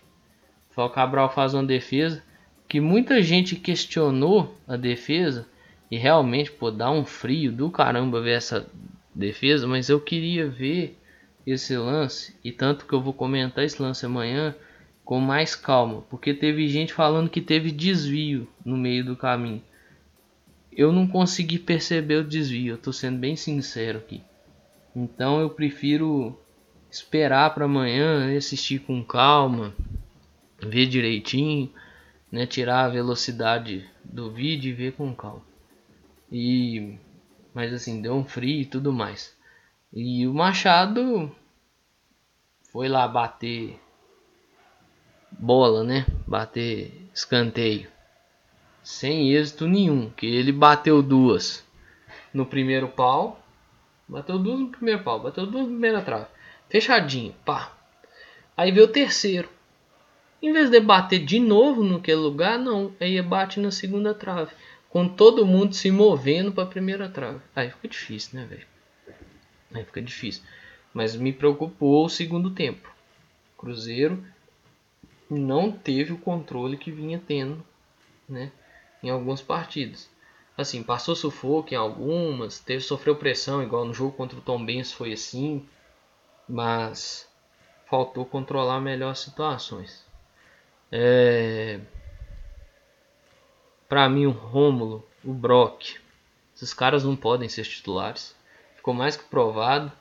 O 0.77 0.89
Cabral 0.89 1.33
faz 1.33 1.55
uma 1.55 1.65
defesa 1.65 2.23
que 2.69 2.81
muita 2.81 3.23
gente 3.23 3.57
questionou 3.57 4.55
a 4.67 4.77
defesa 4.77 5.47
e 5.91 5.97
realmente 5.97 6.51
pô, 6.51 6.71
dá 6.71 6.91
um 6.91 7.05
frio 7.05 7.53
do 7.53 7.71
caramba 7.71 8.21
ver 8.21 8.37
essa 8.37 8.69
defesa, 9.15 9.67
mas 9.67 9.89
eu 9.89 10.01
queria 10.01 10.49
ver 10.49 10.99
esse 11.47 11.77
lance 11.77 12.37
e 12.45 12.53
tanto 12.53 12.85
que 12.85 12.93
eu 12.93 13.01
vou 13.01 13.13
comentar 13.13 13.65
esse 13.65 13.81
lance 13.81 14.05
amanhã 14.05 14.55
com 15.05 15.21
mais 15.21 15.55
calma, 15.55 16.03
porque 16.11 16.35
teve 16.35 16.69
gente 16.69 16.93
falando 16.93 17.31
que 17.31 17.41
teve 17.41 17.71
desvio 17.71 18.49
no 18.65 18.77
meio 18.77 19.05
do 19.05 19.17
caminho 19.17 19.63
eu 20.76 20.92
não 20.92 21.06
consegui 21.09 21.59
perceber 21.59 22.16
o 22.16 22.25
desvio, 22.25 22.75
eu 22.75 22.78
tô 22.78 22.92
sendo 22.92 23.18
bem 23.18 23.35
sincero 23.35 23.99
aqui. 23.99 24.23
Então 24.95 25.40
eu 25.40 25.49
prefiro 25.49 26.38
esperar 26.90 27.54
para 27.54 27.64
amanhã, 27.64 28.37
assistir 28.37 28.80
com 28.80 29.02
calma, 29.02 29.75
ver 30.61 30.87
direitinho, 30.87 31.73
né, 32.30 32.47
tirar 32.47 32.85
a 32.85 32.88
velocidade 32.88 33.88
do 34.04 34.30
vídeo 34.30 34.71
e 34.71 34.75
ver 34.75 34.92
com 34.92 35.14
calma. 35.14 35.42
E 36.30 36.99
mas 37.54 37.73
assim, 37.73 38.02
deu 38.02 38.14
um 38.14 38.25
frio 38.25 38.61
e 38.61 38.66
tudo 38.66 38.92
mais. 38.92 39.35
E 39.90 40.26
o 40.26 40.35
Machado 40.35 41.35
foi 42.71 42.87
lá 42.87 43.09
bater 43.09 43.80
bola, 45.33 45.83
né? 45.83 46.04
Bater 46.26 46.92
escanteio 47.14 47.96
sem 48.87 49.33
êxito 49.33 49.66
nenhum, 49.66 50.11
que 50.11 50.25
ele 50.25 50.52
bateu 50.52 51.02
duas 51.02 51.66
no 52.33 52.47
primeiro 52.47 52.87
pau, 52.87 53.45
bateu 54.07 54.38
duas 54.38 54.61
no 54.61 54.69
primeiro 54.69 55.02
pau, 55.02 55.19
bateu 55.19 55.45
duas 55.45 55.64
na 55.64 55.71
primeira 55.71 56.02
trave, 56.02 56.26
fechadinho, 56.71 57.35
pá. 57.45 57.76
Aí 58.57 58.71
veio 58.71 58.87
o 58.87 58.88
terceiro. 58.88 59.49
Em 60.40 60.52
vez 60.52 60.71
de 60.71 60.78
bater 60.78 61.19
de 61.19 61.40
novo 61.40 61.83
naquele 61.83 62.21
lugar, 62.21 62.61
não, 62.61 62.95
aí 63.00 63.21
bate 63.21 63.59
na 63.59 63.73
segunda 63.73 64.14
trave, 64.14 64.52
com 64.88 65.09
todo 65.09 65.45
mundo 65.45 65.75
se 65.75 65.90
movendo 65.90 66.52
para 66.52 66.62
a 66.62 66.69
primeira 66.69 67.09
trave. 67.09 67.40
Aí 67.57 67.69
fica 67.69 67.88
difícil, 67.88 68.38
né, 68.38 68.47
velho? 68.47 68.66
Aí 69.75 69.85
fica 69.85 70.00
difícil. 70.00 70.45
Mas 70.95 71.16
me 71.16 71.33
preocupou 71.33 72.05
o 72.05 72.09
segundo 72.09 72.50
tempo. 72.50 72.88
Cruzeiro 73.59 74.25
não 75.28 75.73
teve 75.73 76.12
o 76.12 76.19
controle 76.19 76.76
que 76.76 76.93
vinha 76.93 77.21
tendo, 77.26 77.66
né? 78.28 78.52
Em 79.03 79.11
alguns 79.11 79.41
partidos. 79.41 80.09
Assim, 80.57 80.83
passou 80.83 81.15
sufoco 81.15 81.75
em 81.75 81.76
algumas, 81.76 82.59
teve 82.59 82.81
sofreu 82.83 83.15
pressão, 83.17 83.62
igual 83.62 83.85
no 83.85 83.93
jogo 83.93 84.17
contra 84.17 84.38
o 84.38 84.43
Tom 84.43 84.65
Benz 84.65 84.91
foi 84.91 85.12
assim, 85.12 85.69
mas 86.49 87.29
faltou 87.91 88.25
controlar 88.25 88.81
melhor 88.81 89.11
as 89.11 89.19
situações. 89.19 90.05
É... 90.91 91.81
Para 93.88 94.09
mim, 94.09 94.26
o 94.26 94.31
Rômulo, 94.31 95.07
o 95.23 95.33
Brock, 95.33 95.99
esses 96.55 96.73
caras 96.73 97.05
não 97.05 97.15
podem 97.15 97.49
ser 97.49 97.65
titulares. 97.65 98.35
Ficou 98.76 98.95
mais 98.95 99.17
que 99.17 99.25
provado. 99.25 99.93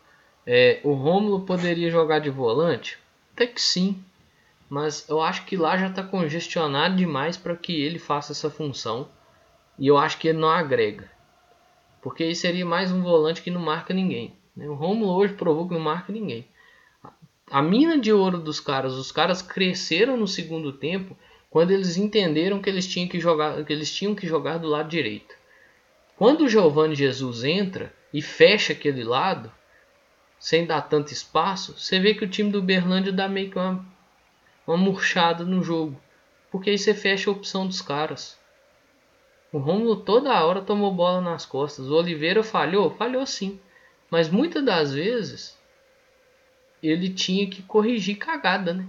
É, 0.48 0.80
o 0.84 0.94
Rômulo 0.94 1.46
poderia 1.46 1.92
jogar 1.92 2.20
de 2.20 2.30
volante? 2.30 2.98
Até 3.34 3.46
que 3.46 3.62
sim 3.62 4.04
mas 4.70 5.08
eu 5.08 5.22
acho 5.22 5.46
que 5.46 5.56
lá 5.56 5.78
já 5.78 5.88
está 5.88 6.04
congestionado 6.04 6.96
demais 6.96 7.38
para 7.38 7.56
que 7.56 7.82
ele 7.82 8.00
faça 8.00 8.32
essa 8.32 8.50
função 8.50 9.10
e 9.78 9.88
eu 9.88 9.98
acho 9.98 10.18
que 10.18 10.28
ele 10.28 10.40
não 10.40 10.50
agrega, 10.50 11.10
porque 12.02 12.24
aí 12.24 12.36
seria 12.36 12.66
mais 12.66 12.92
um 12.92 13.02
volante 13.02 13.42
que 13.42 13.52
não 13.52 13.62
marca 13.62 13.94
ninguém. 13.94 14.36
Né? 14.56 14.68
O 14.68 14.74
Romulo 14.74 15.14
hoje 15.14 15.34
provou 15.34 15.68
que 15.68 15.74
não 15.74 15.82
marca 15.82 16.12
ninguém. 16.12 16.48
A 17.52 17.62
mina 17.62 18.00
de 18.00 18.12
ouro 18.12 18.40
dos 18.40 18.60
caras, 18.60 18.94
os 18.94 19.12
caras 19.12 19.42
cresceram 19.42 20.18
no 20.18 20.28
segundo 20.28 20.74
tempo 20.74 21.16
quando 21.50 21.72
eles 21.72 21.96
entenderam 21.96 22.62
que 22.62 22.70
eles 22.70 22.88
tinham 22.88 23.08
que 23.08 23.20
jogar, 23.20 23.64
que 23.64 23.72
eles 23.72 23.94
tinham 23.94 24.16
que 24.16 24.28
jogar 24.28 24.58
do 24.58 24.68
lado 24.68 24.90
direito. 24.90 25.36
Quando 26.18 26.42
o 26.42 26.50
Giovanni 26.50 26.96
Jesus 26.96 27.44
entra 27.44 27.94
e 28.14 28.22
fecha 28.22 28.74
aquele 28.74 29.04
lado, 29.04 29.52
sem 30.40 30.66
dar 30.66 30.82
tanto 30.82 31.12
espaço, 31.12 31.78
você 31.78 32.00
vê 32.00 32.14
que 32.14 32.24
o 32.24 32.30
time 32.30 32.52
do 32.52 32.62
Berlândia 32.62 33.12
dá 33.12 33.28
meio 33.28 33.52
que 33.52 33.58
uma 33.58 33.86
uma 34.68 34.78
murchada 34.78 35.44
no 35.44 35.62
jogo. 35.62 36.00
Porque 36.52 36.70
aí 36.70 36.78
você 36.78 36.94
fecha 36.94 37.30
a 37.30 37.34
opção 37.34 37.68
dos 37.68 37.82
caras. 37.82 38.38
O 39.52 39.58
Romulo 39.58 39.98
toda 39.98 40.44
hora 40.44 40.62
tomou 40.62 40.94
bola 40.94 41.22
nas 41.22 41.46
costas. 41.46 41.90
O 41.90 41.96
Oliveira 41.96 42.44
falhou? 42.44 42.90
Falhou 42.92 43.26
sim. 43.26 43.60
Mas 44.10 44.30
muitas 44.30 44.64
das 44.64 44.94
vezes 44.94 45.58
ele 46.82 47.10
tinha 47.10 47.50
que 47.50 47.62
corrigir 47.62 48.18
cagada, 48.18 48.74
né? 48.74 48.88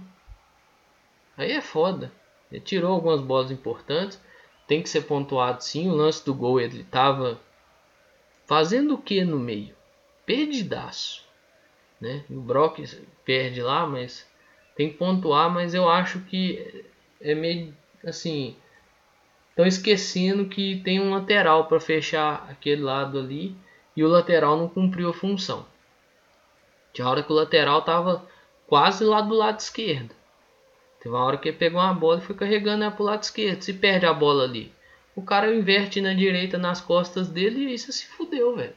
Aí 1.37 1.51
é 1.51 1.61
foda. 1.61 2.11
Ele 2.51 2.61
tirou 2.61 2.93
algumas 2.93 3.21
bolas 3.21 3.51
importantes. 3.51 4.19
Tem 4.67 4.81
que 4.81 4.89
ser 4.89 5.01
pontuado 5.01 5.63
sim. 5.63 5.89
O 5.89 5.95
lance 5.95 6.25
do 6.25 6.33
gol 6.33 6.59
ele 6.59 6.83
tava 6.83 7.39
fazendo 8.45 8.95
o 8.95 9.01
que 9.01 9.23
no 9.23 9.39
meio? 9.39 9.75
Perdidaço. 10.25 11.25
Né? 11.99 12.23
O 12.29 12.39
Brock 12.39 12.79
perde 13.23 13.61
lá, 13.61 13.87
mas 13.87 14.27
tem 14.77 14.91
que 14.91 14.97
pontuar, 14.97 15.49
mas 15.49 15.73
eu 15.73 15.89
acho 15.89 16.19
que 16.19 16.85
é 17.19 17.33
meio 17.33 17.73
assim. 18.05 18.55
Estão 19.49 19.65
esquecendo 19.65 20.45
que 20.45 20.79
tem 20.85 21.01
um 21.01 21.09
lateral 21.09 21.65
para 21.65 21.79
fechar 21.79 22.47
aquele 22.47 22.83
lado 22.83 23.17
ali 23.17 23.55
e 23.95 24.03
o 24.03 24.07
lateral 24.07 24.55
não 24.55 24.69
cumpriu 24.69 25.09
a 25.09 25.13
função. 25.13 25.65
Tinha 26.93 27.09
hora 27.09 27.23
que 27.23 27.31
o 27.31 27.35
lateral 27.35 27.81
tava 27.81 28.23
quase 28.67 29.03
lá 29.03 29.19
do 29.19 29.33
lado 29.33 29.59
esquerdo. 29.59 30.13
Teve 31.01 31.15
uma 31.15 31.25
hora 31.25 31.37
que 31.39 31.49
ele 31.49 31.57
pegou 31.57 31.81
uma 31.81 31.93
bola 31.93 32.19
e 32.19 32.21
foi 32.21 32.35
carregando 32.35 32.83
ela 32.83 32.91
pro 32.93 33.03
lado 33.03 33.23
esquerdo. 33.23 33.63
Se 33.63 33.73
perde 33.73 34.05
a 34.05 34.13
bola 34.13 34.43
ali, 34.43 34.71
o 35.15 35.23
cara 35.23 35.55
inverte 35.55 35.99
na 36.01 36.13
direita 36.13 36.59
nas 36.59 36.79
costas 36.79 37.29
dele 37.29 37.61
e 37.61 37.73
isso 37.73 37.91
se 37.91 38.05
fudeu, 38.05 38.55
velho. 38.55 38.75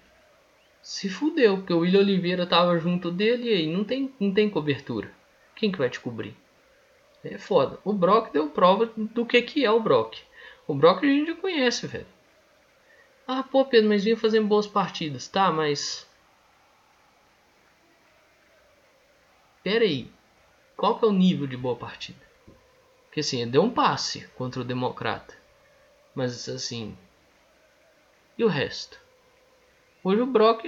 Se 0.81 1.11
fudeu, 1.11 1.59
porque 1.59 1.75
o 1.75 1.81
William 1.81 2.01
Oliveira 2.01 2.47
tava 2.47 2.79
junto 2.79 3.11
dele 3.11 3.51
e 3.51 3.53
aí 3.53 3.67
não 3.67 3.85
tem, 3.85 4.11
não 4.19 4.33
tem 4.33 4.49
cobertura. 4.49 5.20
Quem 5.61 5.71
que 5.71 5.77
vai 5.77 5.91
te 5.91 6.01
cobrir? 6.01 6.35
É 7.23 7.37
foda. 7.37 7.79
O 7.85 7.93
Brock 7.93 8.33
deu 8.33 8.49
prova 8.49 8.87
do 8.97 9.27
que, 9.27 9.43
que 9.43 9.63
é 9.63 9.71
o 9.71 9.79
Brock. 9.79 10.17
O 10.67 10.75
Brock 10.75 11.05
a 11.05 11.07
gente 11.07 11.33
já 11.33 11.37
conhece, 11.37 11.87
velho. 11.87 12.07
Ah, 13.29 13.43
pô, 13.43 13.63
Pedro, 13.67 13.91
mas 13.91 14.03
vinha 14.03 14.17
fazendo 14.17 14.49
boas 14.49 14.67
partidas. 14.67 15.29
Tá, 15.29 15.53
mas. 15.53 16.09
Pera 19.63 19.85
aí. 19.85 20.11
Qual 20.79 20.99
que 20.99 21.05
é 21.05 21.09
o 21.09 21.13
nível 21.13 21.47
de 21.47 21.59
boa 21.59 21.77
partida? 21.77 22.27
Porque 23.05 23.21
assim, 23.21 23.47
deu 23.47 23.63
um 23.63 23.71
passe 23.71 24.27
contra 24.29 24.63
o 24.63 24.65
Democrata. 24.65 25.37
Mas 26.15 26.49
assim. 26.49 26.97
E 28.39 28.43
o 28.43 28.49
resto? 28.49 28.99
Hoje 30.03 30.23
o 30.23 30.27
Brock 30.27 30.65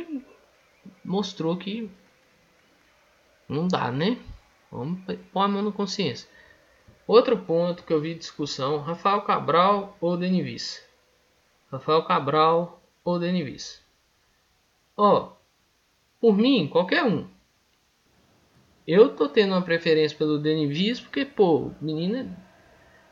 mostrou 1.02 1.56
que 1.56 1.90
não 3.48 3.66
dá, 3.66 3.90
né? 3.90 4.18
Vamos 4.72 5.00
pôr 5.30 5.40
a 5.40 5.48
mão 5.48 5.60
na 5.60 5.70
consciência. 5.70 6.26
Outro 7.06 7.36
ponto 7.36 7.84
que 7.84 7.92
eu 7.92 8.00
vi 8.00 8.14
discussão: 8.14 8.78
Rafael 8.78 9.20
Cabral 9.20 9.94
ou 10.00 10.16
Denivis? 10.16 10.82
Rafael 11.70 12.02
Cabral 12.04 12.80
ou 13.04 13.18
Denivis? 13.18 13.82
Ó, 14.96 15.16
oh, 15.18 15.32
por 16.18 16.34
mim, 16.34 16.66
qualquer 16.66 17.04
um. 17.04 17.28
Eu 18.86 19.14
tô 19.14 19.28
tendo 19.28 19.52
uma 19.52 19.62
preferência 19.62 20.16
pelo 20.16 20.38
Denivis 20.38 21.00
porque, 21.00 21.26
pô, 21.26 21.66
o 21.66 21.74
menino 21.78 22.34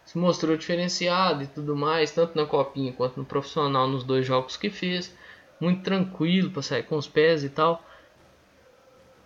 se 0.05 0.17
mostrou 0.17 0.57
diferenciado 0.57 1.43
e 1.43 1.47
tudo 1.47 1.77
mais, 1.77 2.11
tanto 2.11 2.37
na 2.37 2.47
copinha 2.47 2.93
quanto 2.93 3.19
no 3.19 3.27
profissional 3.27 3.87
nos 3.87 4.03
dois 4.03 4.27
jogos 4.27 4.57
que 4.57 4.71
fez. 4.71 5.15
Muito 5.61 5.83
tranquilo 5.83 6.51
para 6.51 6.63
sair 6.63 6.85
com 6.85 6.97
os 6.97 7.07
pés 7.07 7.45
e 7.45 7.51
tal. 7.51 7.85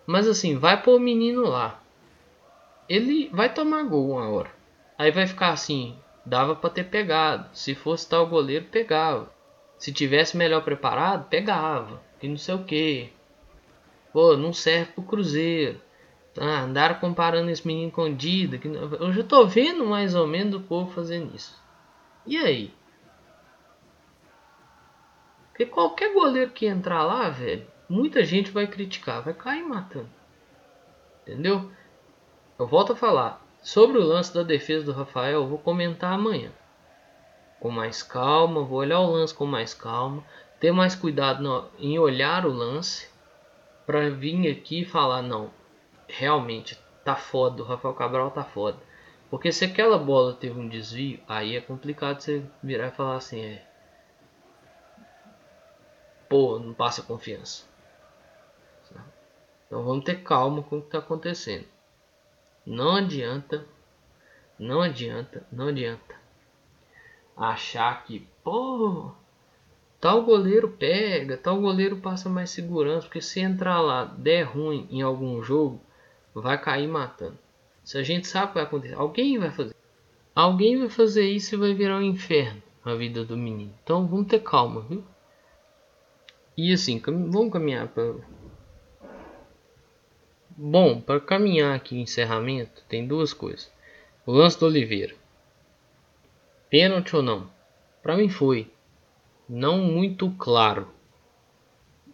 Mas 0.05 0.27
assim, 0.27 0.57
vai 0.57 0.81
pôr 0.83 0.97
o 0.97 0.99
menino 0.99 1.43
lá. 1.43 1.81
Ele 2.87 3.29
vai 3.33 3.53
tomar 3.53 3.83
gol 3.83 4.11
uma 4.11 4.29
hora. 4.29 4.51
Aí 4.97 5.11
vai 5.11 5.25
ficar 5.27 5.49
assim, 5.49 5.97
dava 6.25 6.55
para 6.55 6.69
ter 6.69 6.85
pegado. 6.85 7.49
Se 7.53 7.73
fosse 7.75 8.07
tal 8.07 8.27
goleiro, 8.27 8.65
pegava. 8.65 9.31
Se 9.77 9.91
tivesse 9.91 10.37
melhor 10.37 10.63
preparado, 10.63 11.27
pegava. 11.27 12.01
E 12.21 12.27
não 12.27 12.37
sei 12.37 12.55
o 12.55 12.63
que. 12.63 13.11
Pô, 14.13 14.37
não 14.37 14.53
serve 14.53 14.93
pro 14.93 15.03
Cruzeiro. 15.03 15.81
Ah, 16.37 16.61
andaram 16.61 16.95
comparando 16.95 17.49
esse 17.49 17.65
menino 17.65 17.91
com 17.91 18.13
Dida. 18.13 18.57
Que... 18.57 18.67
Eu 18.67 19.11
já 19.11 19.23
tô 19.23 19.45
vendo 19.45 19.85
mais 19.85 20.15
ou 20.15 20.27
menos 20.27 20.55
o 20.55 20.61
povo 20.61 20.91
fazendo 20.91 21.35
isso. 21.35 21.61
E 22.25 22.37
aí? 22.37 22.73
Porque 25.49 25.65
qualquer 25.65 26.13
goleiro 26.13 26.51
que 26.51 26.65
entrar 26.65 27.03
lá, 27.03 27.29
velho, 27.29 27.65
muita 27.87 28.25
gente 28.25 28.51
vai 28.51 28.67
criticar, 28.67 29.21
vai 29.21 29.33
cair 29.33 29.63
matando. 29.63 30.09
Entendeu? 31.21 31.71
Eu 32.57 32.67
volto 32.67 32.93
a 32.93 32.95
falar. 32.95 33.41
Sobre 33.61 33.97
o 33.97 34.03
lance 34.03 34.33
da 34.33 34.43
defesa 34.43 34.85
do 34.85 34.93
Rafael, 34.93 35.41
eu 35.41 35.47
vou 35.47 35.57
comentar 35.57 36.13
amanhã. 36.13 36.51
Com 37.59 37.69
mais 37.69 38.01
calma, 38.01 38.63
vou 38.63 38.79
olhar 38.79 38.99
o 38.99 39.11
lance 39.11 39.33
com 39.33 39.45
mais 39.45 39.73
calma. 39.73 40.23
Ter 40.59 40.71
mais 40.71 40.95
cuidado 40.95 41.43
no, 41.43 41.67
em 41.77 41.99
olhar 41.99 42.45
o 42.45 42.53
lance. 42.53 43.09
Pra 43.85 44.09
vir 44.09 44.49
aqui 44.49 44.81
e 44.81 44.85
falar, 44.85 45.21
não, 45.21 45.51
realmente 46.07 46.79
tá 47.03 47.15
foda, 47.15 47.61
o 47.61 47.65
Rafael 47.65 47.93
Cabral 47.93 48.31
tá 48.31 48.43
foda. 48.43 48.77
Porque 49.29 49.51
se 49.51 49.65
aquela 49.65 49.97
bola 49.97 50.33
teve 50.33 50.59
um 50.59 50.67
desvio, 50.67 51.19
aí 51.27 51.55
é 51.55 51.61
complicado 51.61 52.21
você 52.21 52.43
virar 52.63 52.87
e 52.87 52.91
falar 52.91 53.17
assim, 53.17 53.41
é. 53.41 53.65
Pô, 56.29 56.57
não 56.57 56.73
passa 56.73 57.03
confiança. 57.03 57.65
Então 59.67 59.83
vamos 59.83 60.05
ter 60.05 60.23
calma 60.23 60.63
com 60.63 60.77
o 60.77 60.81
que 60.81 60.87
está 60.87 60.99
acontecendo. 60.99 61.74
Não 62.65 62.95
adianta, 62.95 63.65
não 64.57 64.81
adianta, 64.81 65.45
não 65.51 65.67
adianta 65.67 66.15
achar 67.35 68.05
que, 68.05 68.27
pô, 68.43 69.11
tal 69.99 70.23
goleiro 70.23 70.69
pega, 70.69 71.37
tal 71.37 71.59
goleiro 71.59 71.97
passa 71.97 72.29
mais 72.29 72.49
segurança, 72.49 73.07
porque 73.07 73.21
se 73.21 73.39
entrar 73.41 73.81
lá 73.81 74.05
der 74.05 74.43
ruim 74.43 74.87
em 74.89 75.01
algum 75.01 75.43
jogo, 75.43 75.81
vai 76.33 76.59
cair 76.59 76.87
matando. 76.87 77.37
Se 77.83 77.97
a 77.97 78.03
gente 78.03 78.27
sabe 78.27 78.45
o 78.45 78.47
que 78.49 78.53
vai 78.55 78.63
acontecer, 78.63 78.95
alguém 78.95 79.37
vai 79.37 79.51
fazer. 79.51 79.75
Alguém 80.33 80.79
vai 80.79 80.89
fazer 80.89 81.29
isso 81.29 81.55
e 81.55 81.57
vai 81.57 81.73
virar 81.73 81.97
um 81.97 82.01
inferno 82.01 82.61
a 82.83 82.93
vida 82.93 83.25
do 83.25 83.35
menino. 83.35 83.73
Então 83.83 84.05
vamos 84.05 84.27
ter 84.27 84.39
calma, 84.39 84.81
viu? 84.81 85.03
E 86.57 86.71
assim, 86.71 86.99
vamos 86.99 87.51
caminhar 87.51 87.87
para. 87.87 88.15
Bom, 90.57 91.01
para 91.01 91.19
caminhar 91.19 91.75
aqui 91.75 91.99
encerramento, 91.99 92.81
tem 92.87 93.05
duas 93.05 93.33
coisas. 93.33 93.69
O 94.25 94.31
lance 94.31 94.57
do 94.57 94.65
Oliveira. 94.65 95.13
Pênalti 96.69 97.15
ou 97.15 97.21
não? 97.21 97.49
Para 98.01 98.15
mim 98.15 98.29
foi. 98.29 98.71
Não 99.49 99.79
muito 99.79 100.31
claro. 100.31 100.87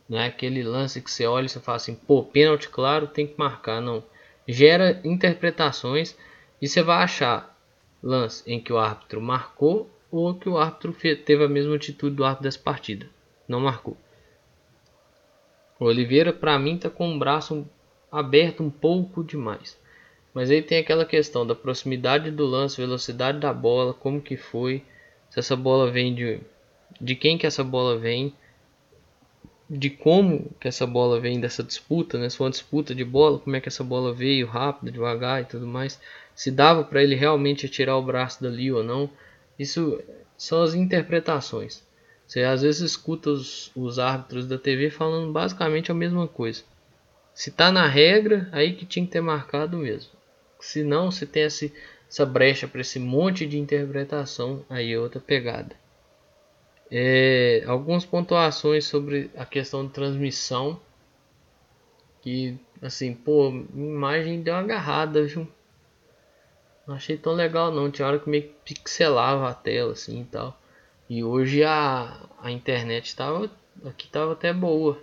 Não 0.10 0.18
é 0.18 0.28
aquele 0.28 0.64
lance 0.64 1.02
que 1.02 1.12
você 1.12 1.26
olha 1.26 1.46
e 1.46 1.50
você 1.50 1.60
fala 1.60 1.76
assim, 1.76 1.96
pô, 1.96 2.24
pênalti 2.24 2.68
claro, 2.68 3.08
tem 3.08 3.28
que 3.28 3.38
marcar. 3.38 3.80
Não 3.80 4.04
gera 4.48 5.00
interpretações 5.04 6.18
e 6.62 6.68
você 6.68 6.82
vai 6.82 7.04
achar 7.04 7.58
lance 8.02 8.44
em 8.52 8.60
que 8.60 8.74
o 8.74 8.78
árbitro 8.78 9.22
marcou 9.22 9.90
ou 10.12 10.34
que 10.34 10.50
o 10.50 10.58
árbitro 10.58 10.94
teve 10.94 11.44
a 11.44 11.48
mesma 11.48 11.76
atitude 11.76 12.16
do 12.16 12.26
árbitro 12.26 12.44
dessa 12.44 12.60
partida, 12.60 13.08
não 13.48 13.60
marcou. 13.60 13.96
O 15.80 15.86
Oliveira 15.86 16.34
para 16.34 16.60
mim 16.60 16.78
tá 16.78 16.90
com 16.90 17.16
o 17.16 17.20
braço 17.20 17.66
aberto 18.12 18.62
um 18.62 18.70
pouco 18.70 19.24
demais. 19.24 19.80
Mas 20.34 20.50
aí 20.50 20.62
tem 20.62 20.80
aquela 20.80 21.06
questão 21.06 21.46
da 21.46 21.56
proximidade 21.56 22.32
do 22.32 22.46
lance, 22.46 22.78
velocidade 22.78 23.40
da 23.40 23.54
bola, 23.54 23.94
como 23.94 24.22
que 24.22 24.38
foi, 24.38 24.84
se 25.30 25.40
essa 25.40 25.56
bola 25.56 25.90
vem 25.92 26.14
de 26.14 26.40
de 27.00 27.16
quem 27.16 27.38
que 27.38 27.48
essa 27.48 27.64
bola 27.64 27.98
vem 27.98 28.34
de 29.70 29.90
como 29.90 30.52
que 30.60 30.68
essa 30.68 30.86
bola 30.86 31.20
vem 31.20 31.40
dessa 31.40 31.64
disputa, 31.64 32.18
né? 32.18 32.30
Se 32.30 32.36
foi 32.36 32.48
uma 32.48 32.52
disputa 32.52 32.94
de 32.94 33.06
bola, 33.06 33.40
como 33.40 33.56
é 33.56 33.62
que 33.62 33.70
essa 33.70 33.84
bola 33.84 34.14
veio 34.14 34.46
rápido, 34.46 34.92
devagar 34.92 35.42
e 35.42 35.46
tudo 35.46 35.66
mais. 35.66 36.00
Se 36.36 36.52
dava 36.52 36.84
para 36.84 37.02
ele 37.02 37.16
realmente 37.16 37.70
tirar 37.70 37.96
o 37.96 38.04
braço 38.04 38.44
dali 38.44 38.70
ou 38.72 38.84
não. 38.84 39.10
Isso 39.58 40.02
são 40.38 40.62
as 40.62 40.74
interpretações. 40.74 41.84
Você 42.28 42.42
às 42.44 42.62
vezes 42.62 42.82
escuta 42.82 43.30
os, 43.30 43.72
os 43.74 43.98
árbitros 43.98 44.46
da 44.46 44.58
TV 44.58 44.90
falando 44.90 45.32
basicamente 45.32 45.90
a 45.90 45.96
mesma 45.96 46.28
coisa. 46.28 46.64
Se 47.34 47.52
tá 47.52 47.72
na 47.72 47.88
regra, 47.88 48.50
aí 48.52 48.76
que 48.76 48.86
tinha 48.86 49.06
que 49.06 49.12
ter 49.12 49.22
marcado 49.22 49.78
mesmo. 49.78 50.12
Se 50.60 50.84
não, 50.84 51.10
se 51.10 51.26
tem 51.26 51.44
esse, 51.44 51.74
essa 52.10 52.26
brecha 52.26 52.68
para 52.68 52.82
esse 52.82 53.00
monte 53.00 53.46
de 53.48 53.58
interpretação, 53.58 54.66
aí 54.70 54.94
é 54.94 55.00
outra 55.00 55.20
pegada. 55.20 55.76
É, 56.90 57.64
algumas 57.66 58.04
pontuações 58.06 58.86
sobre 58.86 59.32
a 59.36 59.46
questão 59.46 59.86
de 59.86 59.94
transmissão. 59.94 60.80
Que, 62.22 62.60
assim, 62.82 63.14
pô, 63.14 63.50
imagem 63.74 64.44
deu 64.44 64.54
uma 64.54 64.60
agarrada, 64.60 65.24
viu? 65.24 65.48
Não 66.86 66.96
achei 66.96 67.18
tão 67.18 67.34
legal 67.34 67.72
não. 67.72 67.90
Tinha 67.90 68.08
hora 68.08 68.20
que 68.20 68.30
meio 68.30 68.44
que 68.44 68.56
pixelava 68.66 69.50
a 69.50 69.54
tela, 69.54 69.94
assim 69.94 70.22
e 70.22 70.26
tal. 70.26 70.60
E 71.10 71.24
hoje 71.24 71.64
a, 71.64 72.22
a 72.42 72.52
internet 72.52 73.06
estava 73.06 73.50
aqui 73.86 74.08
tava 74.08 74.34
até 74.34 74.54
boa. 74.54 75.02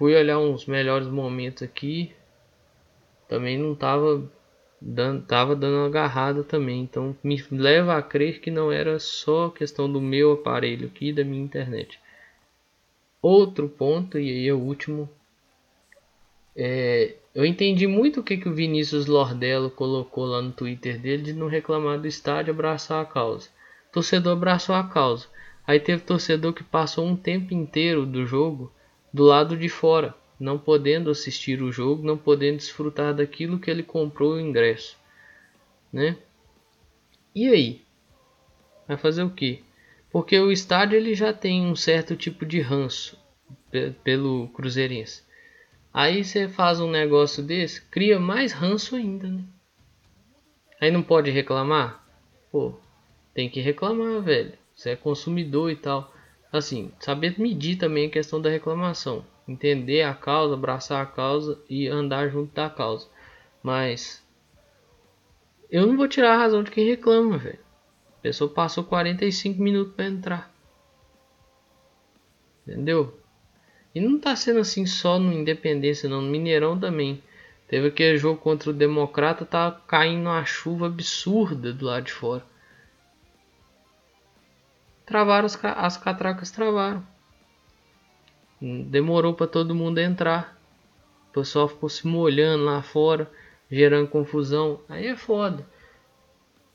Fui 0.00 0.16
olhar 0.16 0.38
uns 0.38 0.64
melhores 0.64 1.08
momentos 1.08 1.62
aqui. 1.62 2.10
Também 3.28 3.58
não 3.58 3.74
tava 3.74 4.26
dando, 4.80 5.26
tava 5.26 5.54
dando 5.54 5.76
uma 5.76 5.88
agarrada 5.88 6.42
também. 6.42 6.80
Então 6.80 7.14
me 7.22 7.44
leva 7.50 7.94
a 7.94 8.02
crer 8.02 8.40
que 8.40 8.50
não 8.50 8.72
era 8.72 8.98
só 8.98 9.50
questão 9.50 9.92
do 9.92 10.00
meu 10.00 10.32
aparelho 10.32 10.86
aqui, 10.86 11.12
da 11.12 11.22
minha 11.22 11.44
internet. 11.44 12.00
Outro 13.20 13.68
ponto, 13.68 14.18
e 14.18 14.30
aí 14.30 14.48
é 14.48 14.54
o 14.54 14.58
último. 14.58 15.06
É, 16.56 17.16
eu 17.34 17.44
entendi 17.44 17.86
muito 17.86 18.20
o 18.20 18.22
que, 18.22 18.38
que 18.38 18.48
o 18.48 18.54
Vinícius 18.54 19.04
Lordello 19.04 19.70
colocou 19.70 20.24
lá 20.24 20.40
no 20.40 20.50
Twitter 20.50 20.98
dele 20.98 21.24
de 21.24 21.32
não 21.34 21.46
reclamar 21.46 22.00
do 22.00 22.08
estádio 22.08 22.54
abraçar 22.54 23.02
a 23.02 23.06
causa. 23.06 23.50
O 23.90 23.92
torcedor 23.92 24.32
abraçou 24.32 24.74
a 24.74 24.82
causa. 24.82 25.26
Aí 25.66 25.78
teve 25.78 26.02
torcedor 26.04 26.54
que 26.54 26.64
passou 26.64 27.04
um 27.04 27.14
tempo 27.14 27.52
inteiro 27.52 28.06
do 28.06 28.24
jogo 28.24 28.72
do 29.12 29.24
lado 29.24 29.56
de 29.56 29.68
fora 29.68 30.14
não 30.40 30.58
podendo 30.58 31.10
assistir 31.10 31.62
o 31.62 31.70
jogo, 31.70 32.02
não 32.02 32.16
podendo 32.16 32.56
desfrutar 32.56 33.14
daquilo 33.14 33.58
que 33.58 33.70
ele 33.70 33.82
comprou 33.82 34.32
o 34.32 34.40
ingresso, 34.40 34.96
né? 35.92 36.16
E 37.34 37.46
aí? 37.46 37.82
Vai 38.88 38.96
fazer 38.96 39.22
o 39.22 39.30
quê? 39.30 39.60
Porque 40.10 40.38
o 40.40 40.50
estádio 40.50 40.96
ele 40.96 41.14
já 41.14 41.32
tem 41.32 41.66
um 41.66 41.76
certo 41.76 42.16
tipo 42.16 42.46
de 42.46 42.60
ranço 42.60 43.18
pelo 44.02 44.48
Cruzeirense. 44.48 45.22
Aí 45.92 46.24
você 46.24 46.48
faz 46.48 46.80
um 46.80 46.90
negócio 46.90 47.42
desse, 47.42 47.82
cria 47.82 48.18
mais 48.18 48.52
ranço 48.52 48.96
ainda, 48.96 49.28
né? 49.28 49.44
Aí 50.80 50.90
não 50.90 51.02
pode 51.02 51.30
reclamar? 51.30 52.02
Pô, 52.50 52.74
tem 53.34 53.48
que 53.50 53.60
reclamar, 53.60 54.22
velho. 54.22 54.54
Você 54.74 54.90
é 54.90 54.96
consumidor 54.96 55.70
e 55.70 55.76
tal. 55.76 56.12
Assim, 56.52 56.92
saber 56.98 57.38
medir 57.38 57.76
também 57.76 58.06
a 58.06 58.10
questão 58.10 58.40
da 58.40 58.50
reclamação. 58.50 59.24
Entender 59.46 60.02
a 60.02 60.14
causa, 60.14 60.54
abraçar 60.54 61.02
a 61.02 61.06
causa 61.06 61.60
e 61.68 61.86
andar 61.86 62.28
junto 62.28 62.54
da 62.54 62.68
causa. 62.68 63.08
Mas 63.62 64.24
eu 65.70 65.86
não 65.86 65.96
vou 65.96 66.08
tirar 66.08 66.34
a 66.34 66.38
razão 66.38 66.62
de 66.62 66.70
quem 66.70 66.86
reclama, 66.86 67.38
velho. 67.38 67.60
A 68.18 68.22
pessoa 68.22 68.52
passou 68.52 68.84
45 68.84 69.62
minutos 69.62 69.94
para 69.94 70.06
entrar. 70.06 70.54
Entendeu? 72.66 73.18
E 73.94 74.00
não 74.00 74.18
tá 74.18 74.34
sendo 74.36 74.60
assim 74.60 74.84
só 74.86 75.18
no 75.18 75.32
Independência, 75.32 76.08
não. 76.08 76.20
No 76.20 76.30
Mineirão 76.30 76.78
também. 76.78 77.22
Teve 77.68 77.88
aquele 77.88 78.18
jogo 78.18 78.40
contra 78.40 78.70
o 78.70 78.74
Democrata, 78.74 79.44
tá 79.44 79.70
caindo 79.86 80.22
uma 80.22 80.44
chuva 80.44 80.86
absurda 80.86 81.72
do 81.72 81.86
lado 81.86 82.04
de 82.06 82.12
fora. 82.12 82.44
Travaram 85.10 85.46
as, 85.46 85.58
as 85.64 85.96
catracas, 85.96 86.52
travaram. 86.52 87.04
Demorou 88.62 89.34
para 89.34 89.48
todo 89.48 89.74
mundo 89.74 89.98
entrar. 89.98 90.56
O 91.30 91.32
pessoal 91.32 91.66
ficou 91.66 91.88
se 91.88 92.06
molhando 92.06 92.64
lá 92.64 92.80
fora, 92.80 93.28
gerando 93.68 94.06
confusão. 94.06 94.80
Aí 94.88 95.08
é 95.08 95.16
foda. 95.16 95.66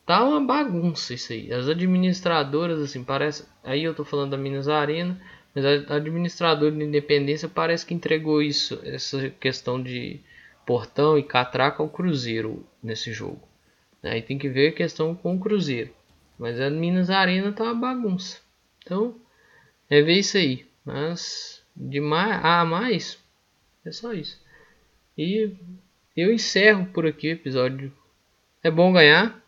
Tá 0.05 0.21
uma 0.21 0.41
bagunça 0.41 1.13
isso 1.13 1.31
aí. 1.31 1.49
As 1.53 1.69
administradoras, 1.69 2.81
assim, 2.81 3.05
parece. 3.05 3.47
Aí 3.63 3.85
eu 3.85 3.95
tô 3.95 4.03
falando 4.03 4.31
da 4.31 4.37
Minas 4.37 4.67
Arena, 4.67 5.17
mas 5.55 5.63
a 5.89 5.95
administradora 5.95 6.73
de 6.73 6.83
Independência 6.83 7.47
parece 7.47 7.85
que 7.85 7.93
entregou 7.93 8.41
isso, 8.41 8.81
essa 8.83 9.29
questão 9.29 9.81
de 9.81 10.19
portão 10.65 11.17
e 11.17 11.23
catraca 11.23 11.81
ao 11.81 11.87
Cruzeiro 11.87 12.65
nesse 12.83 13.13
jogo. 13.13 13.47
Aí 14.03 14.21
tem 14.21 14.37
que 14.37 14.49
ver 14.49 14.67
a 14.67 14.75
questão 14.75 15.15
com 15.15 15.37
o 15.37 15.39
Cruzeiro. 15.39 15.91
Mas 16.37 16.59
a 16.59 16.69
Minas 16.69 17.09
Arena 17.09 17.51
tá 17.51 17.63
uma 17.63 17.75
bagunça. 17.75 18.39
Então, 18.83 19.15
é 19.89 20.01
ver 20.01 20.19
isso 20.19 20.37
aí. 20.37 20.65
Mas 20.83 21.63
de 21.75 21.99
mais 21.99 22.43
a 22.43 22.63
mais 22.63 23.17
é 23.85 23.91
só 23.91 24.13
isso. 24.13 24.39
E 25.17 25.51
eu 26.15 26.33
encerro 26.33 26.85
por 26.87 27.05
aqui 27.05 27.29
o 27.29 27.33
episódio. 27.33 27.91
É 28.63 28.69
bom 28.69 28.91
ganhar. 28.91 29.41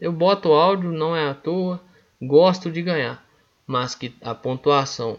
Eu 0.00 0.12
boto 0.12 0.52
áudio, 0.52 0.92
não 0.92 1.16
é 1.16 1.28
à 1.28 1.34
toa. 1.34 1.82
Gosto 2.20 2.70
de 2.70 2.82
ganhar. 2.82 3.24
Mas 3.66 3.94
que 3.94 4.14
a 4.20 4.34
pontuação 4.34 5.18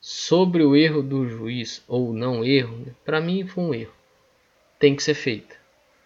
sobre 0.00 0.62
o 0.62 0.76
erro 0.76 1.02
do 1.02 1.28
juiz 1.28 1.82
ou 1.88 2.12
não 2.12 2.44
erro, 2.44 2.76
né? 2.78 2.92
para 3.04 3.20
mim 3.20 3.46
foi 3.46 3.64
um 3.64 3.74
erro. 3.74 3.92
Tem 4.78 4.94
que 4.94 5.02
ser 5.02 5.14
feita. 5.14 5.56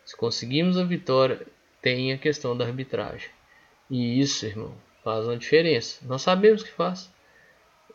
Se 0.04 0.16
conseguimos 0.16 0.78
a 0.78 0.84
vitória, 0.84 1.46
tem 1.82 2.12
a 2.12 2.18
questão 2.18 2.56
da 2.56 2.64
arbitragem. 2.64 3.28
E 3.90 4.20
isso, 4.20 4.46
irmão, 4.46 4.72
faz 5.02 5.26
uma 5.26 5.36
diferença. 5.36 5.98
Nós 6.06 6.22
sabemos 6.22 6.62
que 6.62 6.70
faz. 6.70 7.12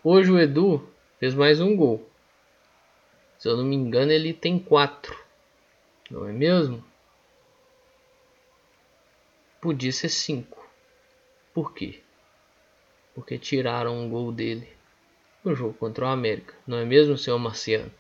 Hoje 0.03 0.29
o 0.29 0.37
Edu 0.37 0.87
fez 1.19 1.33
mais 1.33 1.61
um 1.61 1.75
gol. 1.75 2.07
Se 3.39 3.47
eu 3.47 3.55
não 3.55 3.63
me 3.63 3.75
engano, 3.75 4.11
ele 4.11 4.33
tem 4.33 4.59
quatro. 4.59 5.17
Não 6.11 6.27
é 6.27 6.33
mesmo? 6.33 6.83
Podia 9.61 9.91
ser 9.91 10.09
cinco. 10.09 10.63
Por 11.53 11.73
quê? 11.73 12.01
Porque 13.13 13.37
tiraram 13.39 13.97
um 13.97 14.09
gol 14.09 14.31
dele 14.31 14.67
no 15.43 15.55
jogo 15.55 15.73
contra 15.73 16.05
o 16.05 16.09
América. 16.09 16.53
Não 16.67 16.77
é 16.77 16.85
mesmo, 16.85 17.17
senhor 17.17 17.39
Marciano? 17.39 17.91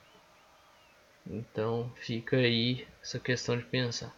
Então 1.25 1.91
fica 1.95 2.37
aí 2.37 2.85
essa 3.01 3.19
questão 3.19 3.57
de 3.57 3.63
pensar. 3.63 4.15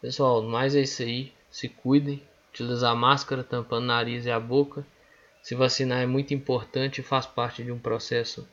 Pessoal, 0.00 0.42
mais 0.42 0.76
é 0.76 0.82
isso 0.82 1.02
aí. 1.02 1.32
Se 1.50 1.68
cuidem. 1.68 2.22
Utilizar 2.56 2.96
máscara 2.96 3.44
tampando 3.44 3.84
o 3.84 3.86
nariz 3.86 4.24
e 4.24 4.30
a 4.30 4.40
boca. 4.40 4.82
Se 5.42 5.54
vacinar 5.54 6.00
é 6.02 6.06
muito 6.06 6.32
importante 6.32 7.02
e 7.02 7.04
faz 7.04 7.26
parte 7.26 7.62
de 7.62 7.70
um 7.70 7.78
processo 7.78 8.48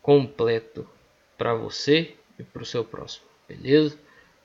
completo 0.00 0.88
para 1.36 1.52
você 1.52 2.16
e 2.38 2.42
para 2.42 2.62
o 2.62 2.66
seu 2.66 2.82
próximo. 2.82 3.26
Beleza? 3.46 3.98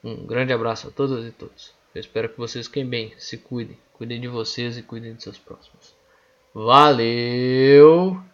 Um 0.04 0.26
grande 0.26 0.52
abraço 0.52 0.90
a 0.90 0.92
todas 0.92 1.26
e 1.26 1.32
todos. 1.32 1.74
Eu 1.96 2.02
espero 2.02 2.28
que 2.28 2.38
vocês 2.38 2.68
fiquem 2.68 2.86
bem, 2.86 3.14
se 3.18 3.38
cuidem, 3.38 3.78
cuidem 3.94 4.20
de 4.20 4.28
vocês 4.28 4.78
e 4.78 4.84
cuidem 4.84 5.16
de 5.16 5.24
seus 5.24 5.38
próximos. 5.38 5.96
Valeu! 6.54 8.33